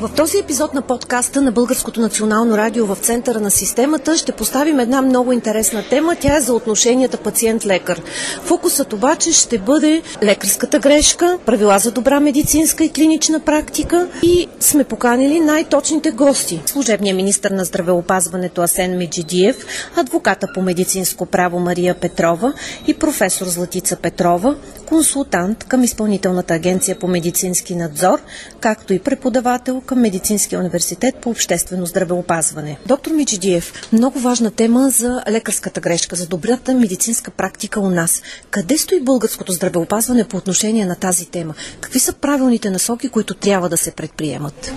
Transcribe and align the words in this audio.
В 0.00 0.10
този 0.16 0.38
епизод 0.38 0.74
на 0.74 0.82
подкаста 0.82 1.42
на 1.42 1.52
Българското 1.52 2.00
национално 2.00 2.56
радио 2.56 2.86
в 2.86 2.96
центъра 2.96 3.40
на 3.40 3.50
системата 3.50 4.16
ще 4.16 4.32
поставим 4.32 4.80
една 4.80 5.02
много 5.02 5.32
интересна 5.32 5.84
тема. 5.90 6.16
Тя 6.20 6.36
е 6.36 6.40
за 6.40 6.54
отношенията 6.54 7.16
пациент-лекар. 7.16 8.02
Фокусът 8.42 8.92
обаче 8.92 9.32
ще 9.32 9.58
бъде 9.58 10.02
лекарската 10.22 10.78
грешка, 10.78 11.38
правила 11.46 11.78
за 11.78 11.90
добра 11.90 12.20
медицинска 12.20 12.84
и 12.84 12.92
клинична 12.92 13.40
практика 13.40 14.08
и 14.22 14.46
сме 14.60 14.84
поканили 14.84 15.40
най-точните 15.40 16.10
гости. 16.10 16.62
Служебния 16.66 17.14
министр 17.14 17.54
на 17.54 17.64
здравеопазването 17.64 18.62
Асен 18.62 18.96
Меджидиев, 18.96 19.66
адвоката 19.96 20.46
по 20.54 20.62
медицинско 20.62 21.26
право 21.26 21.60
Мария 21.60 21.94
Петрова 21.94 22.52
и 22.86 22.94
професор 22.94 23.46
Златица 23.46 23.96
Петрова, 23.96 24.56
консултант 24.86 25.64
към 25.64 25.84
Изпълнителната 25.84 26.54
агенция 26.54 26.98
по 26.98 27.08
медицински 27.08 27.74
надзор, 27.74 28.20
както 28.60 28.92
и 28.94 28.98
преподавател 28.98 29.82
към 29.88 30.00
Медицинския 30.00 30.58
университет 30.58 31.14
по 31.16 31.30
обществено 31.30 31.86
здравеопазване. 31.86 32.78
Доктор 32.86 33.10
Мичидиев, 33.10 33.72
много 33.92 34.18
важна 34.18 34.50
тема 34.50 34.90
за 34.90 35.22
лекарската 35.30 35.80
грешка, 35.80 36.16
за 36.16 36.26
добрата 36.26 36.74
медицинска 36.74 37.30
практика 37.30 37.80
у 37.80 37.90
нас. 37.90 38.22
Къде 38.50 38.78
стои 38.78 39.00
българското 39.00 39.52
здравеопазване 39.52 40.28
по 40.28 40.36
отношение 40.36 40.86
на 40.86 40.96
тази 40.96 41.26
тема? 41.26 41.54
Какви 41.80 41.98
са 41.98 42.12
правилните 42.12 42.70
насоки, 42.70 43.08
които 43.08 43.34
трябва 43.34 43.68
да 43.68 43.76
се 43.76 43.90
предприемат? 43.90 44.72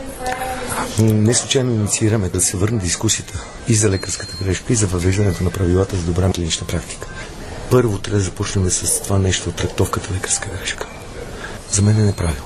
Не 0.99 1.33
случайно 1.33 1.71
инициираме 1.71 2.29
да 2.29 2.41
се 2.41 2.57
върне 2.57 2.79
дискусията 2.79 3.45
и 3.67 3.75
за 3.75 3.89
лекарската 3.89 4.43
грешка, 4.43 4.73
и 4.73 4.75
за 4.75 4.87
въвеждането 4.87 5.43
на 5.43 5.51
правилата 5.51 5.95
за 5.95 6.03
добра 6.03 6.31
клинична 6.31 6.67
практика. 6.67 7.07
Първо 7.71 7.97
трябва 7.97 8.19
да 8.19 8.25
започнем 8.25 8.69
с 8.69 9.01
това 9.01 9.19
нещо 9.19 9.49
от 9.49 9.55
трактовката 9.55 10.13
лекарска 10.13 10.49
грешка. 10.59 10.87
За 11.71 11.81
мен 11.81 11.99
е 11.99 12.05
неправилно. 12.05 12.45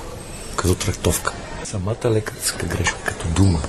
Като 0.56 0.74
трактовка. 0.74 1.32
Самата 1.70 2.10
лекарска 2.10 2.66
грешка 2.66 2.98
като 3.04 3.28
дума 3.28 3.60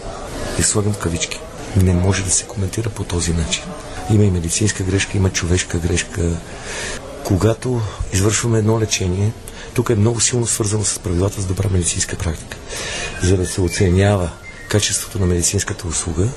е 0.60 0.64
слагам 0.64 0.94
в 0.94 0.98
кавички. 0.98 1.40
Не 1.76 1.94
може 1.94 2.24
да 2.24 2.32
се 2.32 2.46
коментира 2.46 2.90
по 2.90 3.04
този 3.04 3.34
начин. 3.34 3.64
Има 4.10 4.24
и 4.24 4.32
медицинска 4.32 4.84
грешка, 4.84 5.18
има 5.18 5.30
човешка 5.30 5.80
грешка. 5.80 6.22
Когато 7.24 7.82
извършваме 8.14 8.60
едно 8.60 8.80
лечение, 8.80 9.32
тук 9.74 9.90
е 9.90 9.96
много 9.96 10.22
силно 10.22 10.48
свързано 10.48 10.84
с 10.84 11.00
правилата 11.00 11.42
за 11.42 11.48
добра 11.48 11.70
медицинска 11.70 12.16
практика. 12.16 12.58
За 13.24 13.38
да 13.38 13.46
се 13.46 13.62
оценява 13.62 14.30
качеството 14.70 15.20
на 15.20 15.26
медицинската 15.26 15.88
услуга, 15.88 16.28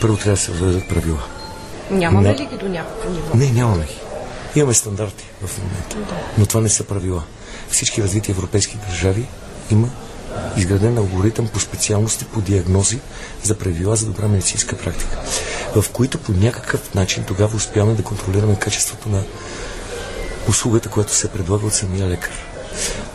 първо 0.00 0.16
трябва 0.16 0.32
да 0.32 0.42
се 0.42 0.52
въведат 0.52 0.88
правила. 0.88 1.22
Нямаме 1.90 2.34
ли 2.34 2.46
ги 2.46 2.56
до 2.56 2.68
някакво 2.68 3.10
ниво? 3.10 3.36
Не, 3.36 3.52
нямаме 3.52 3.84
ги. 3.84 3.98
Имаме 4.54 4.74
стандарти 4.74 5.24
в 5.46 5.58
момента, 5.58 5.96
но 6.38 6.46
това 6.46 6.60
не 6.60 6.68
са 6.68 6.84
правила. 6.84 7.22
Всички 7.70 8.02
развити 8.02 8.30
европейски 8.30 8.78
държави 8.88 9.26
има 9.70 9.88
изграден 10.56 10.98
алгоритъм 10.98 11.48
по 11.48 11.60
специалности, 11.60 12.24
по 12.24 12.40
диагнози 12.40 12.98
за 13.42 13.58
правила 13.58 13.96
за 13.96 14.06
добра 14.06 14.28
медицинска 14.28 14.76
практика, 14.76 15.18
в 15.74 15.90
които 15.92 16.18
по 16.18 16.32
някакъв 16.32 16.94
начин 16.94 17.24
тогава 17.26 17.56
успяваме 17.56 17.94
да 17.94 18.02
контролираме 18.02 18.58
качеството 18.58 19.08
на 19.08 19.22
услугата, 20.48 20.88
която 20.88 21.14
се 21.14 21.28
предлага 21.28 21.66
от 21.66 21.74
самия 21.74 22.08
лекар. 22.08 22.32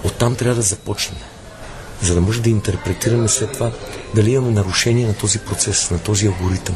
Оттам 0.04 0.36
трябва 0.36 0.56
да 0.56 0.62
започнем, 0.62 1.20
за 2.02 2.16
да 2.16 2.22
може 2.22 2.42
да 2.42 2.50
интерпретираме 2.50 3.28
след 3.28 3.52
това 3.52 3.72
дали 4.16 4.32
имаме 4.32 4.52
нарушение 4.52 5.08
на 5.08 5.14
този 5.14 5.40
процес, 5.40 5.92
на 5.92 6.00
този 6.00 6.28
алгоритъм. 6.28 6.76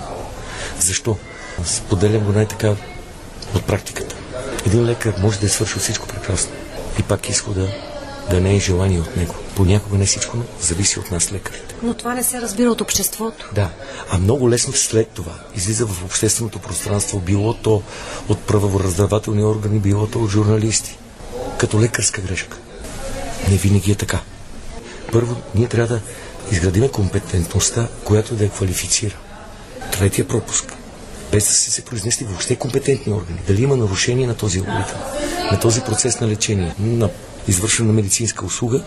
Защо? 0.79 1.17
Споделям 1.65 2.23
го 2.23 2.31
най-така 2.31 2.75
от 3.55 3.65
практиката. 3.65 4.15
Един 4.65 4.85
лекар 4.85 5.13
може 5.19 5.39
да 5.39 5.45
е 5.45 5.49
свършил 5.49 5.79
всичко 5.79 6.07
прекрасно 6.07 6.51
и 6.99 7.03
пак 7.03 7.29
изхода 7.29 7.67
да 8.29 8.41
не 8.41 8.55
е 8.55 8.59
желание 8.59 8.99
от 8.99 9.15
него. 9.17 9.35
Понякога 9.57 9.97
не 9.97 10.05
всичко 10.05 10.37
зависи 10.61 10.99
от 10.99 11.11
нас 11.11 11.31
лекарите. 11.31 11.75
Но 11.83 11.93
това 11.93 12.13
не 12.13 12.23
се 12.23 12.41
разбира 12.41 12.71
от 12.71 12.81
обществото. 12.81 13.49
Да, 13.55 13.69
а 14.09 14.17
много 14.17 14.49
лесно 14.49 14.73
след 14.73 15.07
това 15.07 15.33
излиза 15.55 15.85
в 15.85 16.03
общественото 16.05 16.59
пространство, 16.59 17.19
било 17.19 17.53
то 17.53 17.83
от 18.29 18.39
правораздавателни 18.39 19.43
органи, 19.43 19.79
било 19.79 20.07
то 20.07 20.19
от 20.19 20.29
журналисти, 20.29 20.97
като 21.57 21.81
лекарска 21.81 22.21
грешка. 22.21 22.57
Не 23.49 23.57
винаги 23.57 23.91
е 23.91 23.95
така. 23.95 24.19
Първо, 25.11 25.41
ние 25.55 25.67
трябва 25.67 25.95
да 25.95 26.01
изградиме 26.51 26.89
компетентността, 26.89 27.87
която 28.03 28.35
да 28.35 28.43
я 28.43 28.49
квалифицира. 28.49 29.15
Третия 29.91 30.27
пропуск 30.27 30.73
без 31.31 31.45
да 31.45 31.51
се, 31.51 31.71
се 31.71 31.85
произнесли 31.85 32.25
въобще 32.25 32.55
компетентни 32.55 33.13
органи. 33.13 33.39
Дали 33.47 33.63
има 33.63 33.77
нарушение 33.77 34.27
на 34.27 34.35
този 34.35 34.59
алгоритъм, 34.59 34.99
на 35.51 35.59
този 35.59 35.81
процес 35.81 36.19
на 36.19 36.27
лечение, 36.27 36.75
на 36.79 37.09
извършване 37.47 37.87
на 37.87 37.93
медицинска 37.93 38.45
услуга, 38.45 38.83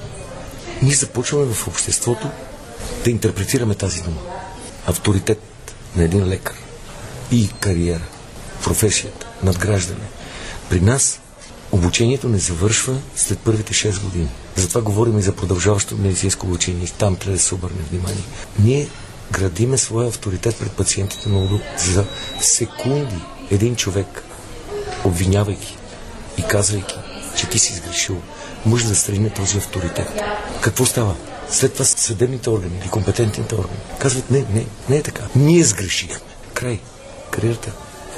ние 0.83 0.95
започваме 0.95 1.55
в 1.55 1.69
обществото 1.69 2.29
да 3.05 3.11
интерпретираме 3.11 3.75
тази 3.75 4.03
дума. 4.03 4.21
Авторитет 4.87 5.43
на 5.97 6.05
един 6.05 6.29
лекар 6.29 6.57
и 7.33 7.49
кариера, 7.61 8.07
професията, 8.65 9.27
надграждане. 9.43 10.05
При 10.71 10.81
нас 10.81 11.21
обучението 11.73 12.29
не 12.29 12.39
завършва 12.39 12.97
след 13.17 13.39
първите 13.39 13.73
6 13.73 14.03
години. 14.03 14.29
Затова 14.57 14.81
говорим 14.81 15.19
и 15.19 15.23
за 15.23 15.33
продължаващо 15.33 15.97
медицинско 15.97 16.47
обучение. 16.47 16.89
Там 16.99 17.17
трябва 17.17 17.37
да 17.37 17.43
се 17.43 17.55
обърне 17.55 17.83
внимание. 17.91 18.23
Ние 18.59 18.89
градиме 19.33 19.79
своя 19.79 20.09
авторитет 20.09 20.57
пред 20.59 20.73
пациентите 20.73 21.29
много 21.29 21.61
за 21.79 22.05
секунди. 22.41 23.19
Един 23.51 23.77
човек, 23.77 24.23
обвинявайки 25.05 25.77
и 26.39 26.43
казвайки, 26.43 26.95
че 27.37 27.47
ти 27.47 27.59
си 27.59 27.75
сгрешил, 27.75 28.23
може 28.67 28.89
да 28.89 28.97
стрине 28.97 29.31
този 29.31 29.59
авторитет. 29.59 30.23
Какво 30.61 30.87
става? 30.87 31.17
След 31.51 31.73
това 31.73 31.85
съдебните 31.85 32.51
органи 32.51 32.79
или 32.81 32.89
компетентните 32.89 33.55
органи 33.55 33.79
казват, 33.99 34.31
не, 34.31 34.39
не, 34.39 34.67
не 34.89 34.97
е 34.97 35.03
така. 35.03 35.23
Ние 35.37 35.65
сгрешихме. 35.65 36.21
Край. 36.55 36.81
Кариерата 37.31 37.73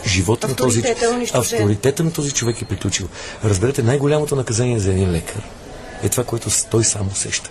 живота 0.06 0.48
на 0.48 0.56
този 0.56 0.80
е 0.80 0.96
авторитета 1.34 2.04
на 2.04 2.12
този 2.12 2.32
човек 2.32 2.62
е 2.62 2.64
приключил. 2.64 3.08
Разберете, 3.44 3.82
най-голямото 3.82 4.36
наказание 4.36 4.78
за 4.78 4.90
един 4.90 5.12
лекар 5.12 5.42
е 6.02 6.08
това, 6.08 6.24
което 6.24 6.50
той 6.70 6.84
сам 6.84 7.08
усеща. 7.08 7.50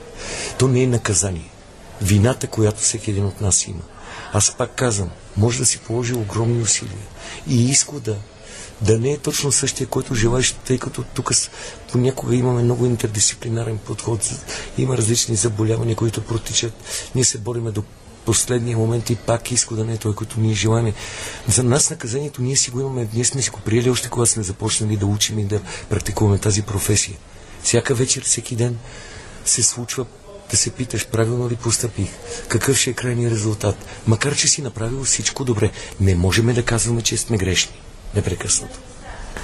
То 0.57 0.67
не 0.67 0.83
е 0.83 0.87
наказание 0.87 1.49
вината, 2.01 2.47
която 2.47 2.81
всеки 2.81 3.11
един 3.11 3.25
от 3.25 3.41
нас 3.41 3.67
има. 3.67 3.81
Аз 4.33 4.55
пак 4.57 4.75
казвам, 4.75 5.09
може 5.37 5.59
да 5.59 5.65
си 5.65 5.77
положи 5.77 6.13
огромни 6.13 6.61
усилия 6.61 7.07
и 7.47 7.69
изхода 7.69 8.11
да 8.11 8.17
не 8.97 9.11
е 9.11 9.17
точно 9.17 9.51
същия, 9.51 9.87
който 9.87 10.15
желаеш, 10.15 10.51
тъй 10.51 10.77
като 10.77 11.03
тук 11.03 11.31
понякога 11.91 12.35
имаме 12.35 12.63
много 12.63 12.85
интердисциплинарен 12.85 13.77
подход, 13.77 14.29
има 14.77 14.97
различни 14.97 15.35
заболявания, 15.35 15.95
които 15.95 16.21
протичат. 16.21 16.73
Ние 17.15 17.25
се 17.25 17.37
бориме 17.37 17.71
до 17.71 17.83
последния 18.25 18.77
момент 18.77 19.09
и 19.09 19.15
пак 19.15 19.51
изхода 19.51 19.85
не 19.85 19.93
е 19.93 19.97
той, 19.97 20.15
който 20.15 20.39
ние 20.39 20.53
желаем. 20.53 20.93
За 21.47 21.63
нас 21.63 21.89
наказанието 21.89 22.41
ние 22.41 22.55
си 22.55 22.71
го 22.71 22.79
имаме, 22.79 23.07
ние 23.13 23.25
сме 23.25 23.41
си 23.41 23.49
го 23.49 23.59
приели 23.59 23.89
още 23.89 24.09
когато 24.09 24.31
сме 24.31 24.43
започнали 24.43 24.97
да 24.97 25.05
учим 25.05 25.39
и 25.39 25.45
да 25.45 25.61
практикуваме 25.89 26.37
тази 26.37 26.61
професия. 26.61 27.17
Всяка 27.63 27.95
вечер, 27.95 28.23
всеки 28.23 28.55
ден 28.55 28.77
се 29.45 29.63
случва 29.63 30.05
да 30.51 30.57
се 30.57 30.71
питаш 30.71 31.07
правилно 31.07 31.49
ли 31.49 31.55
постъпих, 31.55 32.09
какъв 32.47 32.77
ще 32.77 32.89
е 32.89 32.93
крайният 32.93 33.33
резултат. 33.33 33.75
Макар, 34.07 34.35
че 34.35 34.47
си 34.47 34.61
направил 34.61 35.03
всичко 35.03 35.43
добре, 35.43 35.71
не 35.99 36.15
можем 36.15 36.53
да 36.53 36.65
казваме, 36.65 37.01
че 37.01 37.17
сме 37.17 37.37
грешни. 37.37 37.73
Непрекъснато. 38.15 38.79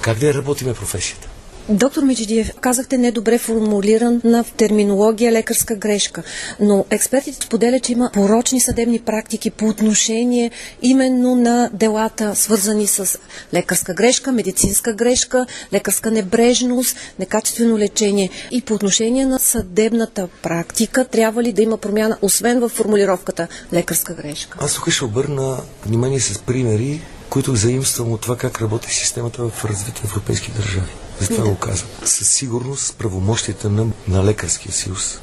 Как 0.02 0.18
да 0.18 0.26
я 0.26 0.34
работиме 0.34 0.74
професията? 0.74 1.28
Доктор 1.70 2.02
Миджидиев, 2.02 2.52
казахте 2.60 2.98
недобре 2.98 3.38
формулирана 3.38 4.44
в 4.44 4.52
терминология 4.56 5.32
лекарска 5.32 5.76
грешка, 5.76 6.22
но 6.60 6.84
експертите 6.90 7.46
споделят, 7.46 7.82
че 7.82 7.92
има 7.92 8.10
порочни 8.14 8.60
съдебни 8.60 8.98
практики 8.98 9.50
по 9.50 9.66
отношение 9.66 10.50
именно 10.82 11.34
на 11.34 11.70
делата, 11.72 12.36
свързани 12.36 12.86
с 12.86 13.18
лекарска 13.54 13.94
грешка, 13.94 14.32
медицинска 14.32 14.92
грешка, 14.92 15.46
лекарска 15.72 16.10
небрежност, 16.10 16.96
некачествено 17.18 17.78
лечение. 17.78 18.30
И 18.50 18.60
по 18.60 18.74
отношение 18.74 19.26
на 19.26 19.38
съдебната 19.38 20.28
практика, 20.42 21.04
трябва 21.04 21.42
ли 21.42 21.52
да 21.52 21.62
има 21.62 21.76
промяна, 21.76 22.18
освен 22.22 22.60
в 22.60 22.68
формулировката 22.68 23.48
лекарска 23.72 24.14
грешка? 24.14 24.58
Аз 24.60 24.74
тук 24.74 24.90
ще 24.90 25.04
обърна 25.04 25.56
внимание 25.86 26.20
с 26.20 26.38
примери, 26.38 27.00
които 27.30 27.56
заимствам 27.56 28.12
от 28.12 28.20
това 28.20 28.36
как 28.36 28.60
работи 28.62 28.94
системата 28.94 29.48
в 29.48 29.64
развити 29.64 30.02
европейски 30.04 30.50
държави. 30.50 30.90
Затова 31.20 31.44
го 31.44 31.56
казвам. 31.56 31.90
Със 32.04 32.28
сигурност 32.28 32.96
правомощията 32.96 33.70
на, 33.70 33.86
на 34.08 34.24
лекарския 34.24 34.72
съюз 34.72 35.18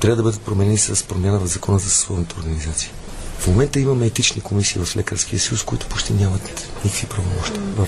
трябва 0.00 0.16
да 0.16 0.22
бъдат 0.22 0.40
променени 0.40 0.78
с 0.78 1.04
промяна 1.04 1.38
в 1.38 1.46
закона 1.46 1.78
за 1.78 1.90
съсловната 1.90 2.34
организация. 2.38 2.90
В 3.38 3.46
момента 3.46 3.80
имаме 3.80 4.06
етични 4.06 4.40
комисии 4.40 4.84
в 4.84 4.96
лекарския 4.96 5.40
съюз, 5.40 5.62
които 5.62 5.86
почти 5.86 6.12
нямат 6.12 6.68
никакви 6.84 7.06
правомощия. 7.06 7.60
В 7.60 7.86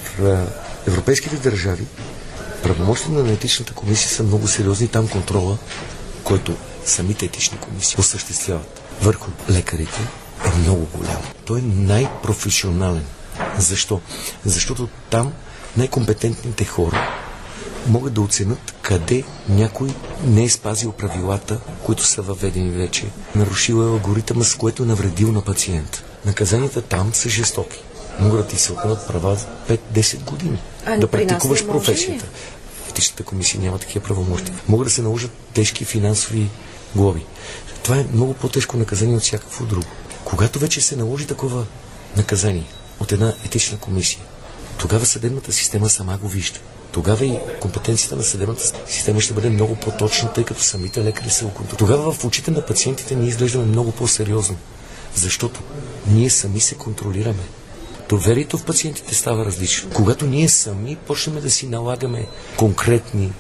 европейските 0.87 1.37
държави 1.37 1.87
Правомощите 2.63 3.13
на 3.13 3.33
етичната 3.33 3.75
комисия 3.75 4.11
са 4.11 4.23
много 4.23 4.49
сериозни. 4.49 4.89
Там 4.89 5.09
контрола, 5.09 5.59
който 6.25 6.57
самите 6.85 7.25
етични 7.27 7.59
комисии 7.59 7.97
осъществяват 7.99 8.81
върху 9.03 9.31
лекарите, 9.51 10.01
е 10.47 10.59
много 10.59 10.89
голям. 10.95 11.23
Той 11.45 11.59
е 11.59 11.63
най-професионален. 11.63 13.05
Защо? 13.59 14.01
Защото 14.45 14.89
там 15.11 15.33
най-компетентните 15.77 16.65
хора 16.65 17.09
могат 17.87 18.13
да 18.13 18.21
оценят 18.21 18.75
къде 18.83 19.25
някой 19.49 19.89
не 20.25 20.45
е 20.45 20.49
спазил 20.49 20.93
правилата, 20.93 21.61
които 21.85 22.05
са 22.05 22.23
въведени 22.23 22.71
вече. 22.71 23.07
Нарушил 23.35 23.75
е 23.75 23.87
алгоритъма, 23.87 24.45
с 24.45 24.55
което 24.55 24.83
е 24.83 24.87
навредил 24.87 25.33
на 25.33 25.43
пациент. 25.43 26.05
Наказанията 26.27 26.83
там 26.83 27.15
са 27.15 27.29
жестоки. 27.29 27.83
Могат 28.21 28.41
да 28.41 28.47
ти 28.47 28.57
се 28.57 28.73
отнемат 28.73 29.07
права 29.07 29.37
5-10 29.69 30.25
години. 30.25 30.59
А, 30.87 30.97
да 30.97 31.09
практикуваш 31.09 31.67
професията. 31.67 32.27
В 32.87 32.91
етичната 32.91 33.23
комисия 33.23 33.61
няма 33.61 33.79
такива 33.79 34.05
правомощи. 34.05 34.53
Могат 34.69 34.87
да 34.87 34.93
се 34.93 35.03
наложат 35.03 35.31
тежки 35.55 35.85
финансови 35.85 36.51
глоби. 36.97 37.25
Това 37.83 37.97
е 37.97 38.07
много 38.13 38.35
по-тежко 38.35 38.77
наказание 38.77 39.17
от 39.17 39.23
всякакво 39.23 39.65
друго. 39.65 39.87
Когато 40.25 40.59
вече 40.59 40.81
се 40.81 40.97
наложи 40.97 41.27
такова 41.27 41.67
наказание 42.17 42.67
от 43.01 43.13
една 43.13 43.35
етична 43.45 43.79
комисия, 43.79 44.21
тогава 44.79 45.07
съдебната 45.07 45.53
система 45.53 45.89
сама 45.89 46.19
го 46.19 46.29
вижда. 46.29 46.59
Тогава 46.93 47.25
и 47.25 47.39
компетенцията 47.61 48.17
на 48.17 48.23
съдебната 48.23 48.73
система 48.87 49.21
ще 49.21 49.35
бъде 49.35 49.51
много 49.51 49.77
по-точна, 49.77 50.33
тъй 50.33 50.45
като 50.45 50.63
самите 50.63 51.05
лекари 51.05 51.31
се 51.31 51.45
оконтролират. 51.45 51.79
Тогава 51.79 52.13
в 52.13 52.25
очите 52.25 52.51
на 52.51 52.67
пациентите 52.67 53.17
ние 53.17 53.29
изглеждаме 53.29 53.65
много 53.65 53.93
по-сериозно, 53.93 54.57
защото 55.15 55.61
ние 56.07 56.31
сами 56.31 56.61
се 56.61 56.75
контролираме. 56.75 57.43
Доверието 58.09 58.59
в 58.59 58.65
пациентите 58.65 59.15
става 59.15 59.45
различно. 59.45 59.91
Когато 59.95 60.27
ние 60.27 60.49
сами 60.49 60.97
почнем 60.97 61.41
да 61.41 61.51
си 61.51 61.67
налагаме 61.67 62.27
конкретни 62.57 63.33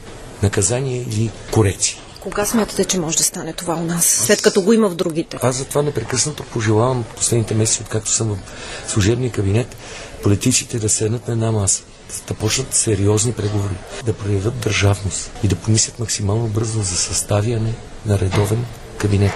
наказания 0.43 1.03
или 1.03 1.31
корекции. 1.51 1.99
Кога 2.21 2.47
смятате, 2.47 2.85
че 2.85 2.99
може 2.99 3.17
да 3.17 3.23
стане 3.23 3.53
това 3.53 3.75
у 3.75 3.85
нас, 3.85 4.05
след 4.05 4.43
като 4.43 4.63
го 4.63 4.73
има 4.73 4.89
в 4.89 4.95
другите? 4.95 5.39
Аз 5.43 5.57
затова 5.57 5.83
непрекъснато 5.83 6.43
пожелавам 6.43 7.05
последните 7.17 7.55
месеци, 7.55 7.83
откакто 7.83 8.11
съм 8.11 8.39
в 8.87 8.91
служебния 8.91 9.33
кабинет, 9.33 9.77
политиците 10.23 10.79
да 10.79 10.89
седнат 10.89 11.29
на 11.29 11.33
една 11.33 11.53
маса, 11.53 11.83
да 12.29 12.35
почнат 12.35 12.75
сериозни 12.75 13.33
преговори, 13.33 13.75
да 14.05 14.13
проявят 14.13 14.61
държавност 14.61 15.31
и 15.45 15.49
да 15.49 15.57
помислят 15.57 15.99
максимално 15.99 16.47
бързо 16.47 16.83
за 16.83 16.97
съставяне 16.97 17.75
на 18.07 18.19
редовен 18.19 18.65
кабинет. 18.99 19.33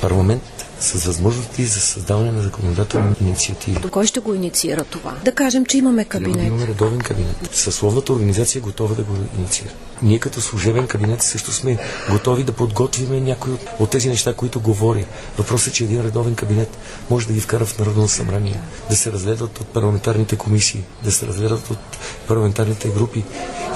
Парламент 0.00 0.57
с 0.80 1.04
възможности 1.04 1.64
за 1.64 1.80
създаване 1.80 2.32
на 2.32 2.42
законодателни 2.42 3.14
инициативи. 3.20 3.88
Кой 3.90 4.06
ще 4.06 4.20
го 4.20 4.34
инициира 4.34 4.84
това? 4.84 5.14
Да 5.24 5.32
кажем, 5.32 5.66
че 5.66 5.78
имаме 5.78 6.04
кабинет. 6.04 6.46
имаме 6.46 6.66
редовен 6.66 6.98
кабинет. 6.98 7.36
Съсловната 7.52 8.12
организация 8.12 8.60
е 8.60 8.62
готова 8.62 8.94
да 8.94 9.02
го 9.02 9.14
инициира. 9.38 9.70
Ние 10.02 10.18
като 10.18 10.40
служебен 10.40 10.86
кабинет 10.86 11.22
също 11.22 11.52
сме 11.52 11.78
готови 12.10 12.44
да 12.44 12.52
подготвиме 12.52 13.20
някои 13.20 13.52
от, 13.52 13.60
от 13.78 13.90
тези 13.90 14.08
неща, 14.08 14.34
които 14.34 14.60
говоря. 14.60 15.04
Въпросът 15.38 15.68
е, 15.68 15.76
че 15.76 15.84
един 15.84 16.02
редовен 16.02 16.34
кабинет 16.34 16.78
може 17.10 17.26
да 17.26 17.32
ги 17.32 17.40
вкара 17.40 17.64
в 17.64 17.78
Народно 17.78 18.08
събрание, 18.08 18.60
да 18.90 18.96
се 18.96 19.12
разгледат 19.12 19.60
от 19.60 19.66
парламентарните 19.66 20.36
комисии, 20.36 20.84
да 21.04 21.12
се 21.12 21.26
разгледат 21.26 21.70
от 21.70 21.78
парламентарните 22.28 22.88
групи 22.88 23.24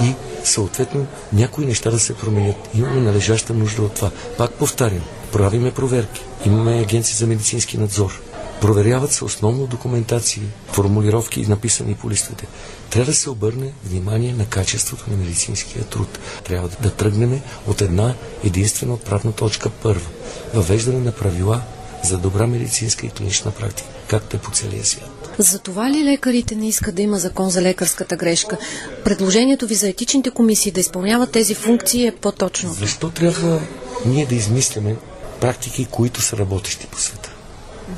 и 0.03 0.13
съответно 0.43 1.05
някои 1.33 1.65
неща 1.65 1.91
да 1.91 1.99
се 1.99 2.15
променят. 2.15 2.69
Имаме 2.75 3.01
належаща 3.01 3.53
нужда 3.53 3.81
от 3.81 3.93
това. 3.93 4.11
Пак 4.37 4.51
повтарям, 4.51 5.01
правиме 5.33 5.71
проверки. 5.71 6.21
Имаме 6.45 6.71
агенция 6.73 7.15
за 7.15 7.27
медицински 7.27 7.77
надзор. 7.77 8.21
Проверяват 8.61 9.11
се 9.11 9.25
основно 9.25 9.67
документации, 9.67 10.41
формулировки, 10.67 11.41
написани 11.41 11.95
по 11.95 12.09
листовете. 12.09 12.47
Трябва 12.89 13.05
да 13.05 13.15
се 13.15 13.29
обърне 13.29 13.73
внимание 13.85 14.33
на 14.33 14.45
качеството 14.45 15.03
на 15.09 15.17
медицинския 15.17 15.83
труд. 15.83 16.19
Трябва 16.43 16.69
да 16.81 16.91
тръгнем 16.91 17.41
от 17.67 17.81
една 17.81 18.13
единствена 18.43 18.93
отправна 18.93 19.31
точка 19.31 19.69
първа. 19.69 20.07
Въвеждане 20.53 20.99
на 20.99 21.11
правила 21.11 21.61
за 22.03 22.17
добра 22.17 22.47
медицинска 22.47 23.05
и 23.05 23.09
клинична 23.09 23.51
практика, 23.51 23.89
както 24.07 24.35
е 24.35 24.39
по 24.39 24.51
целия 24.51 24.85
свят. 24.85 25.09
За 25.37 25.59
това 25.59 25.89
ли 25.89 26.03
лекарите 26.03 26.55
не 26.55 26.67
искат 26.67 26.95
да 26.95 27.01
има 27.01 27.17
закон 27.17 27.49
за 27.49 27.61
лекарската 27.61 28.15
грешка? 28.15 28.57
Предложението 29.05 29.67
ви 29.67 29.75
за 29.75 29.89
етичните 29.89 30.29
комисии 30.31 30.71
да 30.71 30.79
изпълняват 30.79 31.31
тези 31.31 31.53
функции 31.55 32.07
е 32.07 32.11
по-точно. 32.11 32.73
Защо 32.73 33.09
трябва 33.09 33.59
ние 34.05 34.25
да 34.25 34.35
измисляме 34.35 34.95
практики, 35.43 35.87
които 35.91 36.21
са 36.21 36.37
работещи 36.37 36.87
по 36.87 36.99
света? 36.99 37.31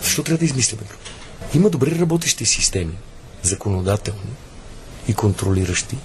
Защо 0.03 0.23
трябва 0.23 0.37
да 0.37 0.45
измисляме? 0.45 0.83
Има 1.53 1.69
добре 1.69 1.99
работещи 1.99 2.45
системи, 2.45 2.93
законодателни 3.43 4.31
и 5.07 5.13
контролиращи, 5.13 5.97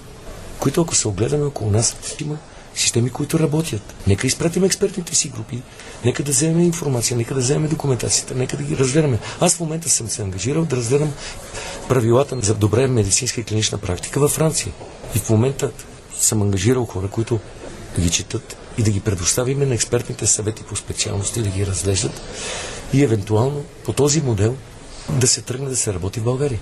които 0.59 0.81
ако 0.81 0.95
се 0.95 1.07
огледаме 1.07 1.45
около 1.45 1.71
нас, 1.71 1.95
има 2.19 2.37
системи, 2.75 3.09
които 3.09 3.39
работят. 3.39 3.81
Нека 4.07 4.27
изпратим 4.27 4.63
експертните 4.63 5.15
си 5.15 5.29
групи, 5.29 5.61
нека 6.05 6.23
да 6.23 6.31
вземем 6.31 6.59
информация, 6.59 7.17
нека 7.17 7.33
да 7.33 7.39
вземем 7.39 7.69
документацията, 7.69 8.35
нека 8.35 8.57
да 8.57 8.63
ги 8.63 8.77
разгледаме. 8.77 9.19
Аз 9.39 9.55
в 9.55 9.59
момента 9.59 9.89
съм 9.89 10.09
се 10.09 10.21
ангажирал 10.21 10.65
да 10.65 10.75
разгледам 10.75 11.13
правилата 11.87 12.37
за 12.41 12.53
добра 12.53 12.87
медицинска 12.87 13.41
и 13.41 13.43
клинична 13.43 13.77
практика 13.77 14.19
във 14.19 14.31
Франция. 14.31 14.73
И 15.15 15.19
в 15.19 15.29
момента 15.29 15.71
съм 16.19 16.41
ангажирал 16.41 16.85
хора, 16.85 17.07
които 17.07 17.39
да 17.95 18.01
ги 18.01 18.09
четат 18.09 18.57
и 18.77 18.83
да 18.83 18.91
ги 18.91 18.99
предоставиме 18.99 19.65
на 19.65 19.73
експертните 19.73 20.27
съвети 20.27 20.63
по 20.63 20.75
специалности, 20.75 21.41
да 21.41 21.49
ги 21.49 21.65
разглеждат 21.65 22.21
и 22.93 23.03
евентуално 23.03 23.63
по 23.85 23.93
този 23.93 24.21
модел 24.21 24.55
да 25.19 25.27
се 25.27 25.41
тръгне 25.41 25.69
да 25.69 25.75
се 25.75 25.93
работи 25.93 26.19
в 26.19 26.23
България. 26.23 26.59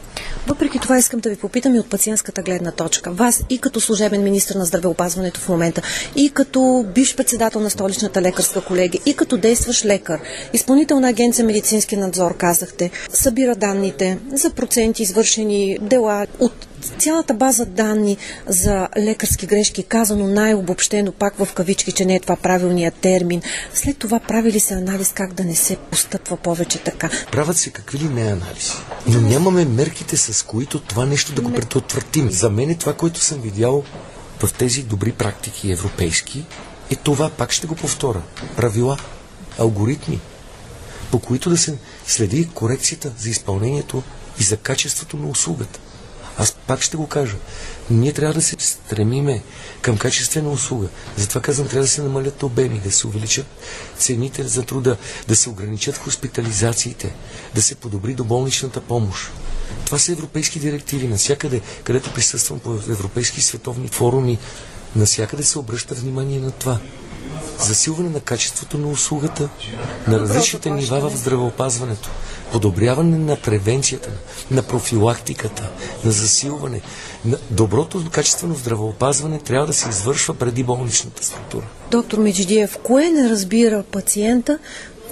Въпреки 0.47 0.79
това 0.79 0.97
искам 0.97 1.19
да 1.19 1.29
ви 1.29 1.35
попитам 1.35 1.75
и 1.75 1.79
от 1.79 1.89
пациентската 1.89 2.41
гледна 2.41 2.71
точка. 2.71 3.11
Вас 3.11 3.43
и 3.49 3.57
като 3.57 3.81
служебен 3.81 4.23
министр 4.23 4.59
на 4.59 4.65
здравеопазването 4.65 5.39
в 5.39 5.49
момента, 5.49 5.81
и 6.15 6.29
като 6.29 6.85
бивш 6.95 7.15
председател 7.15 7.61
на 7.61 7.69
столичната 7.69 8.21
лекарска 8.21 8.61
колегия, 8.61 9.01
и 9.05 9.13
като 9.13 9.37
действащ 9.37 9.85
лекар, 9.85 10.19
изпълнителна 10.53 11.09
агенция 11.09 11.45
медицински 11.45 11.95
надзор, 11.95 12.37
казахте, 12.37 12.91
събира 13.13 13.55
данните 13.55 14.17
за 14.33 14.49
проценти 14.49 15.03
извършени 15.03 15.77
дела 15.81 16.27
от 16.39 16.67
цялата 16.99 17.33
база 17.33 17.65
данни 17.65 18.17
за 18.47 18.87
лекарски 18.97 19.45
грешки, 19.45 19.83
казано 19.83 20.27
най-обобщено, 20.27 21.11
пак 21.11 21.37
в 21.37 21.53
кавички, 21.53 21.91
че 21.91 22.05
не 22.05 22.15
е 22.15 22.19
това 22.19 22.35
правилният 22.35 22.95
термин. 22.95 23.41
След 23.73 23.97
това 23.97 24.19
прави 24.19 24.51
ли 24.51 24.59
се 24.59 24.73
анализ 24.73 25.11
как 25.13 25.33
да 25.33 25.43
не 25.43 25.55
се 25.55 25.75
постъпва 25.75 26.37
повече 26.37 26.79
така? 26.79 27.09
Правят 27.31 27.57
се 27.57 27.69
какви 27.69 27.97
ли 27.97 28.09
не 28.09 28.21
анализи. 28.21 28.73
Но 29.07 29.21
нямаме 29.21 29.65
мерките, 29.65 30.17
с 30.17 30.45
които 30.45 30.79
това 30.79 31.05
нещо 31.05 31.33
да 31.33 31.41
го 31.41 31.53
предотвратим. 31.53 32.31
За 32.31 32.49
мен 32.49 32.69
е 32.69 32.75
това, 32.75 32.93
което 32.93 33.19
съм 33.19 33.41
видял 33.41 33.83
в 34.39 34.53
тези 34.53 34.83
добри 34.83 35.11
практики 35.11 35.71
европейски, 35.71 36.45
е 36.91 36.95
това, 36.95 37.29
пак 37.29 37.51
ще 37.51 37.67
го 37.67 37.75
повторя. 37.75 38.21
Правила, 38.55 38.97
алгоритми, 39.59 40.19
по 41.11 41.19
които 41.19 41.49
да 41.49 41.57
се 41.57 41.77
следи 42.07 42.49
корекцията 42.53 43.11
за 43.17 43.29
изпълнението 43.29 44.03
и 44.39 44.43
за 44.43 44.57
качеството 44.57 45.17
на 45.17 45.29
услугата. 45.29 45.79
Аз 46.39 46.51
пак 46.51 46.81
ще 46.81 46.97
го 46.97 47.07
кажа. 47.07 47.35
Ние 47.89 48.13
трябва 48.13 48.33
да 48.33 48.41
се 48.41 48.55
стремиме 48.59 49.43
към 49.81 49.97
качествена 49.97 50.49
услуга. 50.51 50.87
Затова 51.17 51.41
казвам, 51.41 51.67
трябва 51.67 51.81
да 51.81 51.87
се 51.87 52.01
намалят 52.01 52.43
обеми, 52.43 52.79
да 52.79 52.91
се 52.91 53.07
увеличат 53.07 53.45
цените 53.97 54.43
за 54.43 54.63
труда, 54.63 54.97
да 55.27 55.35
се 55.35 55.49
ограничат 55.49 55.97
хоспитализациите, 55.97 57.15
да 57.55 57.61
се 57.61 57.75
подобри 57.75 58.13
доболничната 58.13 58.81
помощ. 58.81 59.31
Това 59.85 59.99
са 59.99 60.11
европейски 60.11 60.59
директиви. 60.59 61.07
Навсякъде, 61.07 61.61
където 61.83 62.13
присъствам 62.13 62.59
по 62.59 62.73
европейски 62.73 63.41
световни 63.41 63.87
форуми, 63.87 64.37
навсякъде 64.95 65.43
се 65.43 65.59
обръща 65.59 65.95
внимание 65.95 66.39
на 66.39 66.51
това. 66.51 66.79
Засилване 67.59 68.09
на 68.09 68.19
качеството 68.19 68.77
на 68.77 68.87
услугата 68.87 69.49
на 70.07 70.19
различните 70.19 70.69
нива 70.69 71.09
в 71.09 71.17
здравеопазването. 71.17 72.09
Подобряване 72.51 73.17
на 73.17 73.35
превенцията, 73.35 74.09
на 74.51 74.63
профилактиката, 74.63 75.69
на 76.05 76.11
засилване. 76.11 76.81
На 77.25 77.37
доброто 77.51 78.05
качествено 78.11 78.55
здравеопазване 78.55 79.39
трябва 79.39 79.67
да 79.67 79.73
се 79.73 79.89
извършва 79.89 80.33
преди 80.33 80.63
болничната 80.63 81.25
структура. 81.25 81.65
Доктор 81.91 82.17
Меджидиев, 82.17 82.77
кое 82.83 83.09
не 83.09 83.29
разбира 83.29 83.83
пациента, 83.83 84.59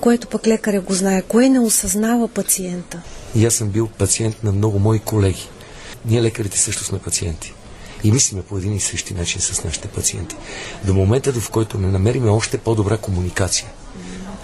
което 0.02 0.28
пък 0.28 0.48
лекаря 0.48 0.82
го 0.82 0.94
знае? 0.94 1.22
Кое 1.22 1.50
не 1.50 1.60
осъзнава 1.60 2.28
пациента? 2.28 3.02
И 3.36 3.46
аз 3.46 3.54
съм 3.54 3.70
бил 3.70 3.88
пациент 3.88 4.44
на 4.44 4.52
много 4.52 4.80
мои 4.80 5.00
колеги. 5.00 5.50
Ние 6.06 6.22
лекарите 6.22 6.60
също 6.60 6.84
сме 6.84 7.00
пациенти. 7.00 7.54
И 8.04 8.12
мислиме 8.12 8.42
по 8.42 8.58
един 8.58 8.74
и 8.74 8.80
същи 8.80 9.14
начин 9.14 9.42
с 9.42 9.64
нашите 9.64 9.88
пациенти. 9.88 10.36
До 10.84 10.94
момента, 10.94 11.34
в 11.34 11.50
който 11.50 11.78
не 11.78 11.88
намериме 11.88 12.30
още 12.30 12.58
по-добра 12.58 12.98
комуникация, 12.98 13.68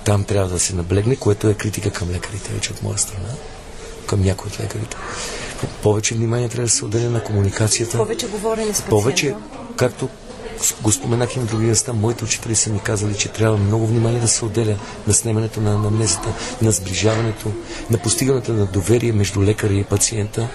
там 0.06 0.24
трябва 0.24 0.50
да 0.50 0.60
се 0.60 0.76
наблегне, 0.76 1.16
което 1.16 1.50
е 1.50 1.54
критика 1.54 1.92
към 1.92 2.10
лекарите 2.10 2.54
вече 2.54 2.72
от 2.72 2.84
моя 2.84 2.98
страна, 2.98 3.30
към 4.06 4.22
някои 4.22 4.52
от 4.52 4.60
лекарите. 4.60 4.98
Повече 5.84 6.16
внимание 6.16 6.50
трябва 6.50 6.66
да 6.66 6.72
се 6.72 6.86
отделя 6.86 7.10
на 7.10 7.24
комуникацията. 7.24 7.98
Повече 7.98 8.28
говорене 8.28 8.66
с 8.66 8.68
пациента. 8.68 8.90
Повече, 8.90 9.36
както 9.78 10.10
го 10.82 10.92
споменах 10.92 11.36
и 11.36 11.40
на 11.40 11.46
други 11.46 11.66
места, 11.66 11.94
моите 11.94 12.24
учители 12.24 12.56
са 12.56 12.70
ми 12.70 12.80
казали, 12.80 13.16
че 13.16 13.30
трябва 13.30 13.58
много 13.58 13.88
внимание 13.88 14.20
да 14.20 14.28
се 14.28 14.46
отделя 14.46 14.78
на 15.08 15.14
снимането 15.14 15.62
на 15.62 15.74
анамнезата, 15.74 16.34
на 16.62 16.72
сближаването, 16.72 17.52
на 17.90 17.98
постигането 17.98 18.54
на 18.54 18.66
доверие 18.66 19.12
между 19.12 19.44
лекаря 19.44 19.74
и 19.74 19.84
пациента 19.84 20.48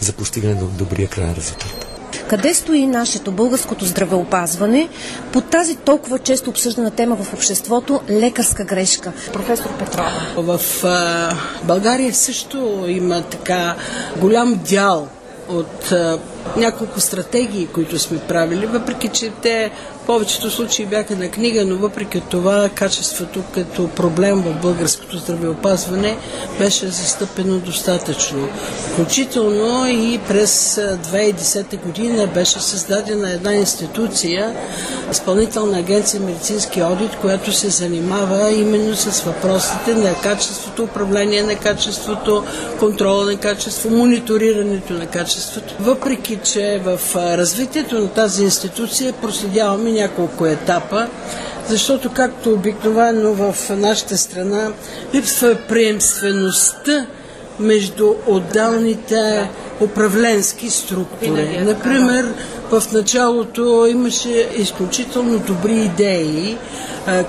за 0.00 0.12
постигане 0.12 0.54
на 0.54 0.64
добрия 0.66 1.08
крайен 1.08 1.34
резултат. 1.34 1.93
Къде 2.36 2.54
стои 2.54 2.86
нашето 2.86 3.32
българското 3.32 3.84
здравеопазване 3.84 4.88
под 5.32 5.44
тази 5.50 5.76
толкова 5.76 6.18
често 6.18 6.50
обсъждана 6.50 6.90
тема 6.90 7.16
в 7.16 7.32
обществото 7.32 8.00
лекарска 8.10 8.64
грешка? 8.64 9.12
Професор 9.32 9.78
Петрова. 9.78 10.10
В 10.36 10.84
а, 10.84 11.30
България 11.64 12.14
също 12.14 12.84
има 12.88 13.22
така 13.22 13.76
голям 14.20 14.60
дял 14.68 15.08
от 15.48 15.92
а, 15.92 16.18
няколко 16.56 17.00
стратегии, 17.00 17.66
които 17.66 17.98
сме 17.98 18.18
правили, 18.18 18.66
въпреки 18.66 19.08
че 19.08 19.30
те 19.42 19.70
повечето 20.06 20.50
случаи 20.50 20.86
бяха 20.86 21.16
на 21.16 21.28
книга, 21.28 21.64
но 21.64 21.76
въпреки 21.76 22.20
това 22.20 22.68
качеството 22.74 23.42
като 23.54 23.88
проблем 23.88 24.42
в 24.42 24.60
българското 24.62 25.18
здравеопазване 25.18 26.16
беше 26.58 26.86
застъпено 26.86 27.58
достатъчно. 27.58 28.48
Включително 28.92 29.88
и 29.88 30.20
през 30.28 30.76
2010 30.76 31.82
година 31.82 32.26
беше 32.26 32.60
създадена 32.60 33.30
една 33.30 33.54
институция, 33.54 34.56
изпълнителна 35.10 35.78
агенция 35.78 36.20
медицински 36.20 36.82
одит, 36.82 37.16
която 37.20 37.52
се 37.52 37.68
занимава 37.68 38.50
именно 38.50 38.96
с 38.96 39.20
въпросите 39.20 39.94
на 39.94 40.14
качеството, 40.14 40.82
управление 40.82 41.42
на 41.42 41.54
качеството, 41.54 42.44
контрола 42.78 43.24
на 43.24 43.36
качество, 43.36 43.90
мониторирането 43.90 44.92
на 44.92 45.06
качеството. 45.06 45.74
Въпреки, 45.80 46.38
че 46.44 46.80
в 46.84 47.00
развитието 47.16 47.98
на 47.98 48.08
тази 48.08 48.42
институция 48.42 49.12
проследяваме 49.12 49.93
няколко 49.94 50.46
етапа, 50.46 51.06
защото 51.68 52.10
както 52.10 52.52
обикновено 52.52 53.32
в 53.32 53.54
нашата 53.70 54.16
страна 54.16 54.68
липсва 55.14 55.56
приемствеността 55.68 57.06
между 57.58 58.14
отделните 58.26 59.50
управленски 59.80 60.70
структури. 60.70 61.58
Например, 61.64 62.26
в 62.70 62.92
началото 62.92 63.86
имаше 63.90 64.48
изключително 64.56 65.38
добри 65.38 65.76
идеи, 65.76 66.56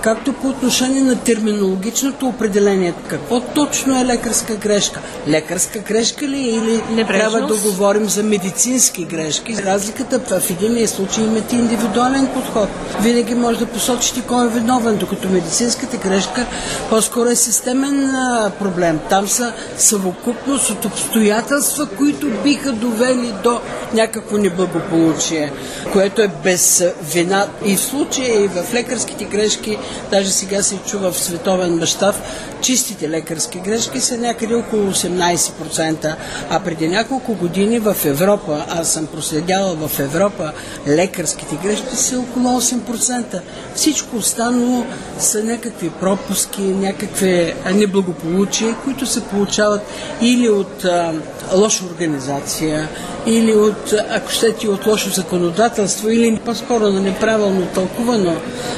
както 0.02 0.34
по 0.34 0.48
отношение 0.48 1.02
на 1.02 1.16
терминологичното 1.16 2.28
определение. 2.28 2.94
Какво 3.08 3.40
точно 3.40 4.02
е 4.02 4.06
лекарска 4.06 4.56
грешка? 4.56 5.00
Лекарска 5.28 5.80
грешка 5.80 6.28
ли 6.28 6.38
е 6.38 6.56
или 6.56 7.08
трябва 7.08 7.42
да 7.42 7.56
говорим 7.56 8.10
за 8.10 8.24
медицински 8.24 9.06
грешки? 9.06 9.64
Разликата 9.64 10.40
в 10.40 10.50
един 10.50 10.88
случай 10.88 11.24
имате 11.24 11.56
индивидуален 11.56 12.28
подход. 12.34 12.70
Винаги 13.02 13.36
може 13.36 13.60
да 13.60 13.66
посочите 13.66 14.22
кой 14.22 14.46
е 14.46 14.50
виновен, 14.50 14.98
докато 14.98 15.30
медицинската 15.30 15.98
грешка 15.98 16.46
по-скоро 16.90 17.30
е 17.30 17.36
системен 17.36 18.16
проблем. 18.60 19.00
Там 19.10 19.28
са 19.28 19.54
съвокупност 19.78 20.70
от 20.70 20.86
обстоятелства, 20.86 21.86
които 21.86 22.28
биха 22.44 22.72
довели 22.72 23.34
до 23.44 23.60
някакво 23.94 24.38
неблагополучие, 24.38 25.52
което 25.94 26.22
е 26.22 26.32
без 26.44 26.84
вина. 27.14 27.48
И 27.66 27.76
в 27.76 27.82
случая, 27.82 28.44
и 28.44 28.48
в 28.48 28.74
лекарските 28.74 29.26
грешки, 29.26 29.65
даже 30.12 30.30
сега 30.30 30.64
се 30.64 30.78
чува 30.78 31.12
в 31.12 31.20
световен 31.20 31.78
мащаб, 31.78 32.16
чистите 32.62 33.10
лекарски 33.10 33.60
грешки 33.60 34.00
са 34.00 34.18
някъде 34.18 34.56
около 34.56 34.92
18%, 34.92 36.16
а 36.50 36.60
преди 36.60 36.88
няколко 36.88 37.34
години 37.34 37.80
в 37.80 37.96
Европа, 38.06 38.66
аз 38.70 38.94
съм 38.94 39.08
проследяла 39.08 39.76
в 39.76 40.00
Европа, 40.00 40.52
лекарските 40.88 41.56
грешки 41.64 41.96
са 41.96 42.20
около 42.20 42.62
8%. 42.62 43.40
Всичко 43.76 44.18
останало 44.18 44.86
са 45.20 45.44
някакви 45.44 45.90
пропуски, 45.90 46.62
някакви 46.62 47.54
неблагополучия, 47.74 48.76
които 48.84 49.06
се 49.06 49.24
получават 49.24 49.82
или 50.22 50.50
от 50.50 50.86
лоша 51.54 51.86
организация, 51.86 52.90
или 53.26 53.54
от, 53.56 53.94
ако 54.10 54.32
щете, 54.32 54.68
от 54.68 54.86
лошо 54.86 55.10
законодателство, 55.10 56.10
или 56.10 56.40
по-скоро 56.46 56.90
на 56.90 57.02
неправилно 57.02 57.66
тълкувано 57.66 58.36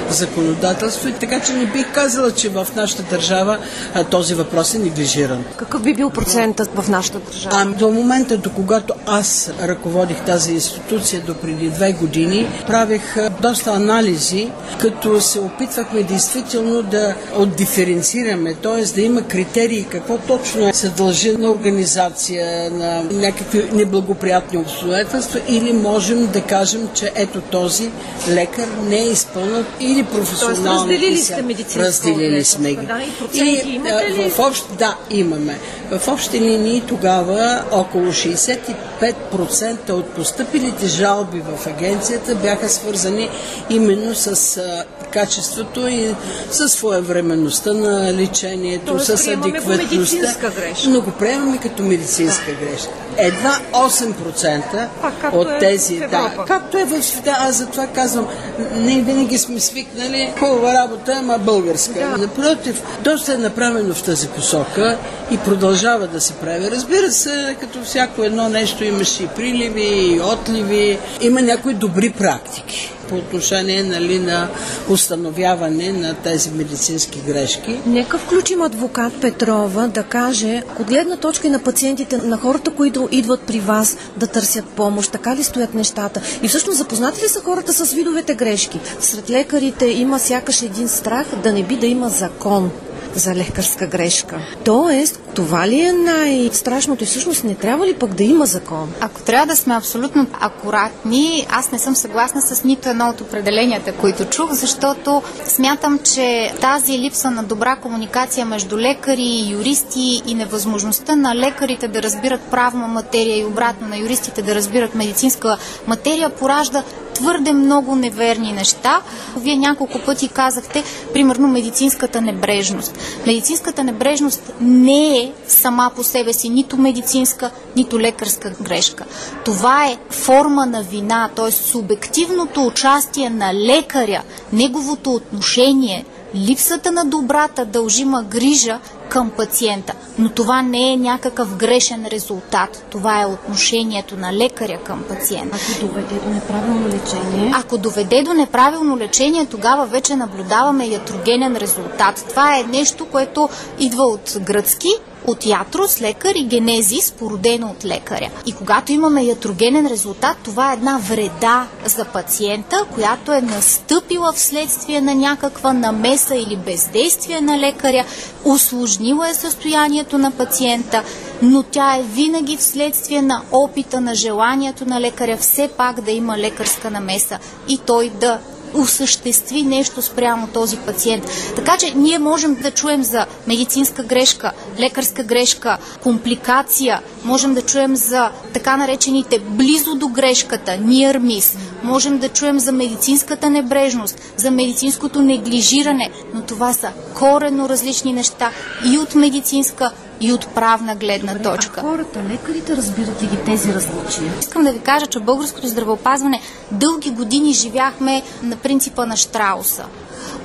законодателство. 0.10 0.77
И 1.08 1.12
така 1.12 1.40
че 1.40 1.54
не 1.54 1.66
бих 1.66 1.94
казала, 1.94 2.32
че 2.32 2.50
в 2.50 2.68
нашата 2.76 3.04
държава 3.04 3.58
а, 3.94 4.04
този 4.04 4.34
въпрос 4.34 4.74
е 4.74 4.80
неглижиран. 4.80 5.46
Какъв 5.58 5.82
би 5.82 5.94
бил 5.94 6.10
процентът 6.10 6.70
в 6.76 6.90
нашата 6.90 7.20
държава? 7.20 7.56
А, 7.56 7.66
до 7.66 7.92
момента, 7.92 8.38
до 8.38 8.50
когато 8.50 8.94
аз 9.06 9.52
ръководих 9.62 10.26
тази 10.26 10.54
институция 10.54 11.22
до 11.22 11.34
преди 11.34 11.70
две 11.70 11.94
години, 11.94 12.48
правих 12.68 13.18
а, 13.18 13.30
доста 13.42 13.72
анализи, 13.72 14.52
като 14.80 15.22
се 15.22 15.40
опитвахме 15.40 16.04
действително 16.04 16.82
да 16.82 17.16
отдиференцираме, 17.36 18.56
т.е. 18.56 18.86
да 18.86 19.02
има 19.02 19.22
критерии 19.22 19.84
какво 19.84 20.18
точно 20.18 20.74
се 20.74 20.90
дължи 20.90 21.38
на 21.38 21.52
организация, 21.52 22.72
на 22.72 23.04
някакви 23.04 23.70
неблагоприятни 23.74 24.58
обстоятелства 24.58 25.40
или 25.48 25.74
можем 25.74 26.28
да 26.28 26.42
кажем, 26.42 26.90
че 26.94 27.12
ето 27.16 27.42
този 27.42 27.92
лекар 28.30 28.68
не 28.90 28.98
е 28.98 29.08
изпълнен 29.08 29.66
или 29.80 30.04
професионално. 30.04 30.67
Тоест, 30.68 30.82
разделили 30.82 31.18
сте 31.18 31.42
медицинско 31.42 31.80
Разделили 31.80 32.44
сме 32.44 32.70
ги. 32.70 32.86
Да, 32.86 33.04
и 33.04 33.12
проценти 33.20 33.70
имате 33.70 34.10
ли? 34.10 34.30
В 34.30 34.40
общ, 34.40 34.66
да, 34.78 34.98
имаме. 35.12 35.60
В 35.92 36.08
общи 36.08 36.40
линии 36.40 36.84
тогава 36.88 37.64
около 37.72 38.06
65% 38.06 39.90
от 39.90 40.10
поступилите 40.10 40.88
жалби 40.88 41.42
в 41.42 41.68
агенцията 41.68 42.36
бяха 42.36 42.70
свързани 42.70 43.30
именно 43.70 44.16
с 44.16 44.58
а, 44.58 44.84
качеството 45.12 45.88
и 45.88 46.16
с 46.52 46.70
своевременността 46.70 47.74
на 47.74 48.14
лечението, 48.14 48.86
Тоест, 48.86 49.18
с 49.18 49.28
адекватността. 49.28 50.52
Но 50.88 51.02
го 51.02 51.12
приемаме 51.12 51.58
като 51.58 51.84
медицинска 51.84 52.52
грешка. 52.52 52.94
Едва 53.18 53.60
8% 53.72 54.88
Пак, 55.02 55.34
от 55.34 55.48
е 55.48 55.60
тези, 55.60 56.00
в 56.00 56.10
да, 56.10 56.32
както 56.48 56.78
е 56.78 56.86
в 56.86 57.04
света, 57.04 57.36
аз 57.40 57.56
затова 57.56 57.88
казвам, 57.88 58.28
не 58.76 59.02
винаги 59.02 59.38
сме 59.38 59.60
свикнали 59.60 60.34
хубава 60.40 60.74
работа, 60.74 61.16
ама 61.20 61.38
българска. 61.38 62.00
Да. 62.00 62.18
Напротив, 62.18 62.84
доста 63.02 63.34
е 63.34 63.38
направено 63.38 63.94
в 63.94 64.04
тази 64.04 64.28
посока 64.28 64.98
и 65.32 65.38
продължава 65.38 66.08
да 66.08 66.22
се 66.22 66.34
прави. 66.34 66.72
Разбира 66.72 67.12
се, 67.12 67.56
като 67.60 67.84
всяко 67.84 68.24
едно 68.24 68.50
нещо 68.50 68.84
имаше 68.84 69.24
и 69.24 69.28
приливи, 69.28 69.88
и 69.88 70.22
отливи, 70.22 71.00
има 71.22 71.42
някои 71.42 71.74
добри 71.74 72.10
практики 72.10 72.94
по 73.10 73.16
отношение 73.16 73.84
нали, 73.84 74.20
на 74.20 74.48
установяване 74.90 75.92
на 75.92 76.14
тези 76.14 76.52
медицински 76.52 77.20
грешки. 77.28 77.80
Нека 77.86 78.18
включим 78.18 78.62
адвокат 78.62 79.22
Петрова 79.22 79.88
да 79.88 80.04
каже, 80.04 80.64
от 80.80 80.88
гледна 80.88 81.18
точка 81.18 81.48
и 81.48 81.50
на 81.50 81.60
пациентите, 81.60 82.18
на 82.18 82.38
хората, 82.38 82.72
които 82.72 83.07
идват 83.12 83.42
при 83.42 83.60
вас 83.60 83.98
да 84.18 84.28
търсят 84.28 84.66
помощ, 84.66 85.12
така 85.12 85.36
ли 85.36 85.44
стоят 85.44 85.74
нещата? 85.74 86.22
И 86.42 86.48
всъщност 86.48 86.78
запознати 86.78 87.24
ли 87.24 87.30
са 87.30 87.42
хората 87.42 87.74
с 87.74 87.94
видовете 87.94 88.36
грешки? 88.36 88.80
Сред 89.00 89.30
лекарите 89.30 89.86
има 89.86 90.20
сякаш 90.20 90.62
един 90.62 90.88
страх 90.88 91.28
да 91.44 91.54
не 91.54 91.64
би 91.64 91.76
да 91.76 91.88
има 91.88 92.10
закон 92.10 92.72
за 93.16 93.36
лекарска 93.36 93.88
грешка. 93.88 94.40
Тоест, 94.64 95.20
това 95.38 95.68
ли 95.68 95.82
е 95.82 95.92
най-страшното 95.92 97.04
и 97.04 97.08
всъщност 97.08 97.44
не 97.44 97.56
трябва 97.56 97.88
ли 97.88 97.94
пък 97.94 98.14
да 98.14 98.24
има 98.24 98.46
закон? 98.46 98.94
Ако 99.02 99.22
трябва 99.22 99.46
да 99.46 99.56
сме 99.56 99.76
абсолютно 99.76 100.28
акуратни, 100.42 101.48
аз 101.50 101.72
не 101.72 101.80
съм 101.80 101.96
съгласна 101.96 102.42
с 102.42 102.64
нито 102.64 102.90
едно 102.90 103.10
от 103.10 103.22
определенията, 103.22 103.94
които 103.94 104.26
чух, 104.26 104.52
защото 104.52 105.22
смятам, 105.46 106.00
че 106.00 106.54
тази 106.62 107.00
липса 107.00 107.32
на 107.32 107.44
добра 107.44 107.76
комуникация 107.76 108.46
между 108.46 108.78
лекари, 108.78 109.48
юристи 109.50 110.22
и 110.26 110.34
невъзможността 110.34 111.16
на 111.16 111.36
лекарите 111.36 111.88
да 111.88 112.04
разбират 112.04 112.42
правна 112.42 112.88
материя 112.88 113.38
и 113.38 113.46
обратно 113.46 113.88
на 113.88 113.98
юристите 113.98 114.42
да 114.42 114.56
разбират 114.56 114.96
медицинска 114.96 115.58
материя 115.88 116.30
поражда 116.30 116.84
твърде 117.18 117.54
много 117.54 117.96
неверни 117.96 118.52
неща. 118.52 119.02
Вие 119.38 119.56
няколко 119.56 120.00
пъти 120.06 120.28
казахте, 120.28 120.84
примерно, 121.14 121.48
медицинската 121.48 122.22
небрежност. 122.22 122.98
Медицинската 123.28 123.84
небрежност 123.84 124.54
не 124.62 125.18
е 125.18 125.27
сама 125.48 125.92
по 125.96 126.04
себе 126.04 126.34
си 126.34 126.50
нито 126.50 126.78
медицинска, 126.78 127.52
нито 127.76 128.00
лекарска 128.00 128.50
грешка. 128.62 129.06
Това 129.46 129.86
е 129.86 129.98
форма 130.10 130.66
на 130.66 130.84
вина, 130.84 131.30
т.е. 131.36 131.52
субективното 131.52 132.66
участие 132.66 133.30
на 133.30 133.54
лекаря, 133.54 134.24
неговото 134.54 135.14
отношение, 135.14 136.06
липсата 136.36 136.92
на 136.92 137.06
добрата 137.06 137.66
дължима 137.66 138.24
грижа 138.24 138.80
към 139.10 139.30
пациента. 139.30 139.94
Но 140.20 140.30
това 140.30 140.62
не 140.62 140.94
е 140.94 140.98
някакъв 140.98 141.56
грешен 141.56 142.06
резултат. 142.06 142.86
Това 142.90 143.22
е 143.22 143.26
отношението 143.26 144.18
на 144.18 144.34
лекаря 144.34 144.80
към 144.84 145.04
пациента. 145.10 145.58
Ако 145.58 145.88
доведе 145.88 146.16
до 146.16 146.30
неправилно 146.30 146.88
лечение? 146.88 147.52
Ако 147.56 147.78
доведе 147.78 148.24
до 148.24 148.34
неправилно 148.34 148.98
лечение, 148.98 149.46
тогава 149.46 149.86
вече 149.86 150.16
наблюдаваме 150.16 150.88
ятрогенен 150.88 151.56
резултат. 151.56 152.26
Това 152.30 152.60
е 152.60 152.64
нещо, 152.64 153.06
което 153.06 153.50
идва 153.80 154.04
от 154.04 154.38
гръцки 154.42 154.90
от 155.28 155.46
ятрос, 155.46 156.02
лекар 156.02 156.36
и 156.36 156.44
генезис, 156.44 157.12
породено 157.12 157.68
от 157.68 157.86
лекаря. 157.86 158.30
И 158.46 158.52
когато 158.52 158.92
имаме 158.92 159.24
ятрогенен 159.24 159.88
резултат, 159.88 160.38
това 160.44 160.72
е 160.72 160.74
една 160.74 160.98
вреда 160.98 161.68
за 161.86 162.06
пациента, 162.06 162.86
която 162.94 163.34
е 163.34 163.42
настъпила 163.42 164.34
вследствие 164.34 165.02
на 165.02 165.16
някаква 165.16 165.74
намеса 165.74 166.36
или 166.36 166.56
бездействие 166.56 167.42
на 167.42 167.60
лекаря, 167.60 168.06
усложнила 168.46 169.30
е 169.30 169.34
състоянието 169.34 170.18
на 170.18 170.32
пациента 170.32 171.04
но 171.42 171.64
тя 171.64 171.96
е 171.96 172.04
винаги 172.04 172.58
вследствие 172.58 173.22
на 173.22 173.42
опита, 173.52 174.02
на 174.02 174.16
желанието 174.16 174.86
на 174.86 175.02
лекаря 175.02 175.38
все 175.38 175.68
пак 175.68 176.02
да 176.02 176.12
има 176.12 176.38
лекарска 176.38 176.92
намеса 176.92 177.40
и 177.68 177.78
той 177.78 178.10
да 178.10 178.40
осъществи 178.78 179.62
нещо 179.62 180.02
спрямо 180.02 180.48
този 180.48 180.78
пациент. 180.78 181.26
Така 181.56 181.78
че 181.78 181.94
ние 181.96 182.20
можем 182.20 182.56
да 182.56 182.72
чуем 182.72 183.04
за 183.04 183.26
медицинска 183.48 184.04
грешка, 184.04 184.52
лекарска 184.80 185.24
грешка, 185.24 185.78
компликация, 186.04 187.02
можем 187.24 187.54
да 187.54 187.62
чуем 187.62 187.96
за 187.96 188.32
така 188.54 188.78
наречените 188.78 189.40
близо 189.40 189.96
до 189.96 190.08
грешката, 190.08 190.72
near 190.72 191.18
miss, 191.20 191.58
можем 191.84 192.18
да 192.18 192.30
чуем 192.30 192.60
за 192.60 192.72
медицинската 192.72 193.50
небрежност, 193.50 194.20
за 194.38 194.52
медицинското 194.52 195.22
неглижиране, 195.22 196.10
но 196.34 196.42
това 196.42 196.74
са 196.74 196.90
корено 197.14 197.70
различни 197.70 198.14
неща 198.14 198.52
и 198.94 198.98
от 198.98 199.16
медицинска, 199.16 199.92
и 200.22 200.34
от 200.34 200.48
правна 200.48 200.96
гледна 200.96 201.34
Добре, 201.34 201.44
точка. 201.44 201.80
А 201.80 201.84
хората, 201.84 202.24
лекарите 202.30 202.78
разбират 202.78 203.24
ли 203.24 203.28
ги 203.28 203.38
тези 203.38 203.74
различия? 203.74 204.34
Искам 204.40 204.64
да 204.64 204.72
ви 204.72 204.80
кажа, 204.80 205.08
че 205.08 205.20
българското 205.20 205.68
здравеопазване 205.68 206.42
дълги 206.72 207.10
години 207.10 207.54
живяхме 207.54 208.22
на 208.44 208.56
принципа 208.56 209.06
на 209.06 209.18
Штрауса. 209.18 209.86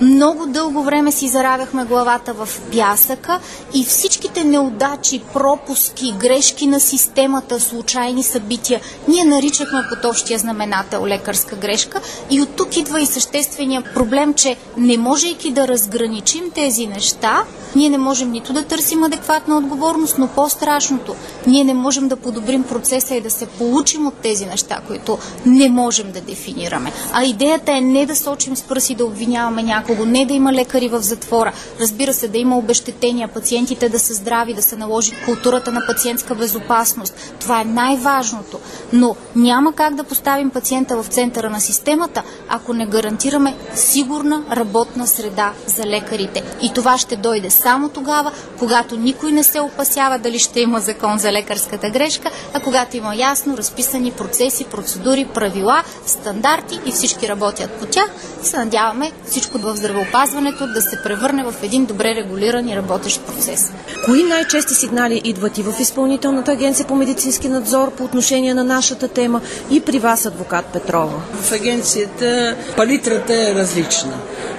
Много 0.02 0.46
дълго 0.46 0.82
време 0.82 1.12
си 1.12 1.28
заравяхме 1.28 1.84
главата 1.84 2.32
в 2.32 2.48
пясъка 2.72 3.40
и 3.74 3.84
всичките 3.84 4.44
неудачи, 4.44 5.22
пропуски, 5.32 6.14
грешки 6.18 6.66
на 6.66 6.80
системата, 6.80 7.60
случайни 7.60 8.22
събития, 8.22 8.80
ние 9.08 9.24
наричахме 9.24 9.82
под 9.90 10.04
общия 10.04 10.38
знаменател 10.38 11.06
лекарска 11.06 11.56
грешка 11.56 12.00
и 12.30 12.40
от 12.40 12.48
тук 12.48 12.76
идва 12.76 13.00
и 13.00 13.06
съществения 13.06 13.82
проблем, 13.94 14.34
че 14.34 14.56
не 14.76 14.98
можейки 14.98 15.52
да 15.52 15.68
разграничим 15.68 16.50
тези 16.54 16.86
неща, 16.86 17.44
ние 17.76 17.88
не 17.88 17.98
можем 17.98 18.30
нито 18.30 18.52
да 18.52 18.64
търсим 18.64 19.04
адекватна 19.04 19.56
отговорност, 19.58 20.18
но 20.18 20.28
по-страшното, 20.28 21.14
ние 21.46 21.64
не 21.64 21.74
можем 21.74 22.08
да 22.08 22.16
подобрим 22.16 22.62
процеса 22.62 23.14
и 23.14 23.20
да 23.20 23.30
се 23.30 23.46
получим 23.46 24.06
от 24.06 24.14
тези 24.14 24.46
неща, 24.46 24.80
които 24.86 25.18
не 25.46 25.68
можем 25.68 26.12
да 26.12 26.20
дефинираме. 26.20 26.92
А 27.12 27.24
идеята 27.24 27.72
е 27.72 27.80
не 27.80 28.06
да 28.06 28.16
сочим 28.16 28.56
с 28.56 28.62
пръси 28.62 28.94
да 28.94 29.04
обвиняваме 29.04 29.62
някого, 29.62 29.91
не 29.98 30.26
да 30.26 30.34
има 30.34 30.52
лекари 30.52 30.88
в 30.88 31.02
затвора. 31.02 31.52
Разбира 31.80 32.12
се, 32.12 32.28
да 32.28 32.38
има 32.38 32.58
обещетения, 32.58 33.28
пациентите 33.28 33.88
да 33.88 33.98
са 33.98 34.14
здрави, 34.14 34.54
да 34.54 34.62
се 34.62 34.76
наложи 34.76 35.12
културата 35.24 35.72
на 35.72 35.86
пациентска 35.86 36.34
безопасност. 36.34 37.34
Това 37.40 37.60
е 37.60 37.64
най-важното. 37.64 38.60
Но 38.92 39.16
няма 39.36 39.72
как 39.72 39.94
да 39.94 40.04
поставим 40.04 40.50
пациента 40.50 41.02
в 41.02 41.06
центъра 41.06 41.50
на 41.50 41.60
системата, 41.60 42.22
ако 42.48 42.72
не 42.72 42.86
гарантираме 42.86 43.56
сигурна 43.74 44.42
работна 44.52 45.06
среда 45.06 45.52
за 45.66 45.86
лекарите. 45.86 46.42
И 46.62 46.72
това 46.74 46.98
ще 46.98 47.16
дойде 47.16 47.50
само 47.50 47.88
тогава, 47.88 48.32
когато 48.58 48.96
никой 48.96 49.32
не 49.32 49.42
се 49.42 49.60
опасява 49.60 50.18
дали 50.18 50.38
ще 50.38 50.60
има 50.60 50.80
закон 50.80 51.18
за 51.18 51.32
лекарската 51.32 51.90
грешка, 51.90 52.30
а 52.54 52.60
когато 52.60 52.96
има 52.96 53.16
ясно 53.16 53.56
разписани 53.56 54.12
процеси, 54.12 54.64
процедури, 54.64 55.24
правила, 55.34 55.84
стандарти 56.06 56.80
и 56.86 56.92
всички 56.92 57.28
работят 57.28 57.70
по 57.70 57.86
тях, 57.86 58.10
се 58.42 58.56
надяваме 58.56 59.12
всичко 59.26 59.58
в 59.58 59.76
здравеопазването 59.82 60.66
да 60.66 60.82
се 60.82 61.02
превърне 61.02 61.44
в 61.44 61.54
един 61.62 61.84
добре 61.84 62.14
регулиран 62.14 62.68
и 62.68 62.76
работещ 62.76 63.20
процес. 63.26 63.72
Кои 64.04 64.22
най-чести 64.22 64.74
сигнали 64.74 65.20
идват 65.24 65.58
и 65.58 65.62
в 65.62 65.74
Изпълнителната 65.80 66.52
агенция 66.52 66.86
по 66.86 66.94
медицински 66.94 67.48
надзор 67.48 67.90
по 67.90 68.04
отношение 68.04 68.54
на 68.54 68.64
нашата 68.64 69.08
тема 69.08 69.40
и 69.70 69.80
при 69.80 69.98
вас, 69.98 70.26
адвокат 70.26 70.64
Петрова? 70.64 71.20
В 71.42 71.52
агенцията 71.52 72.56
палитрата 72.76 73.34
е 73.34 73.54
различна, 73.54 74.12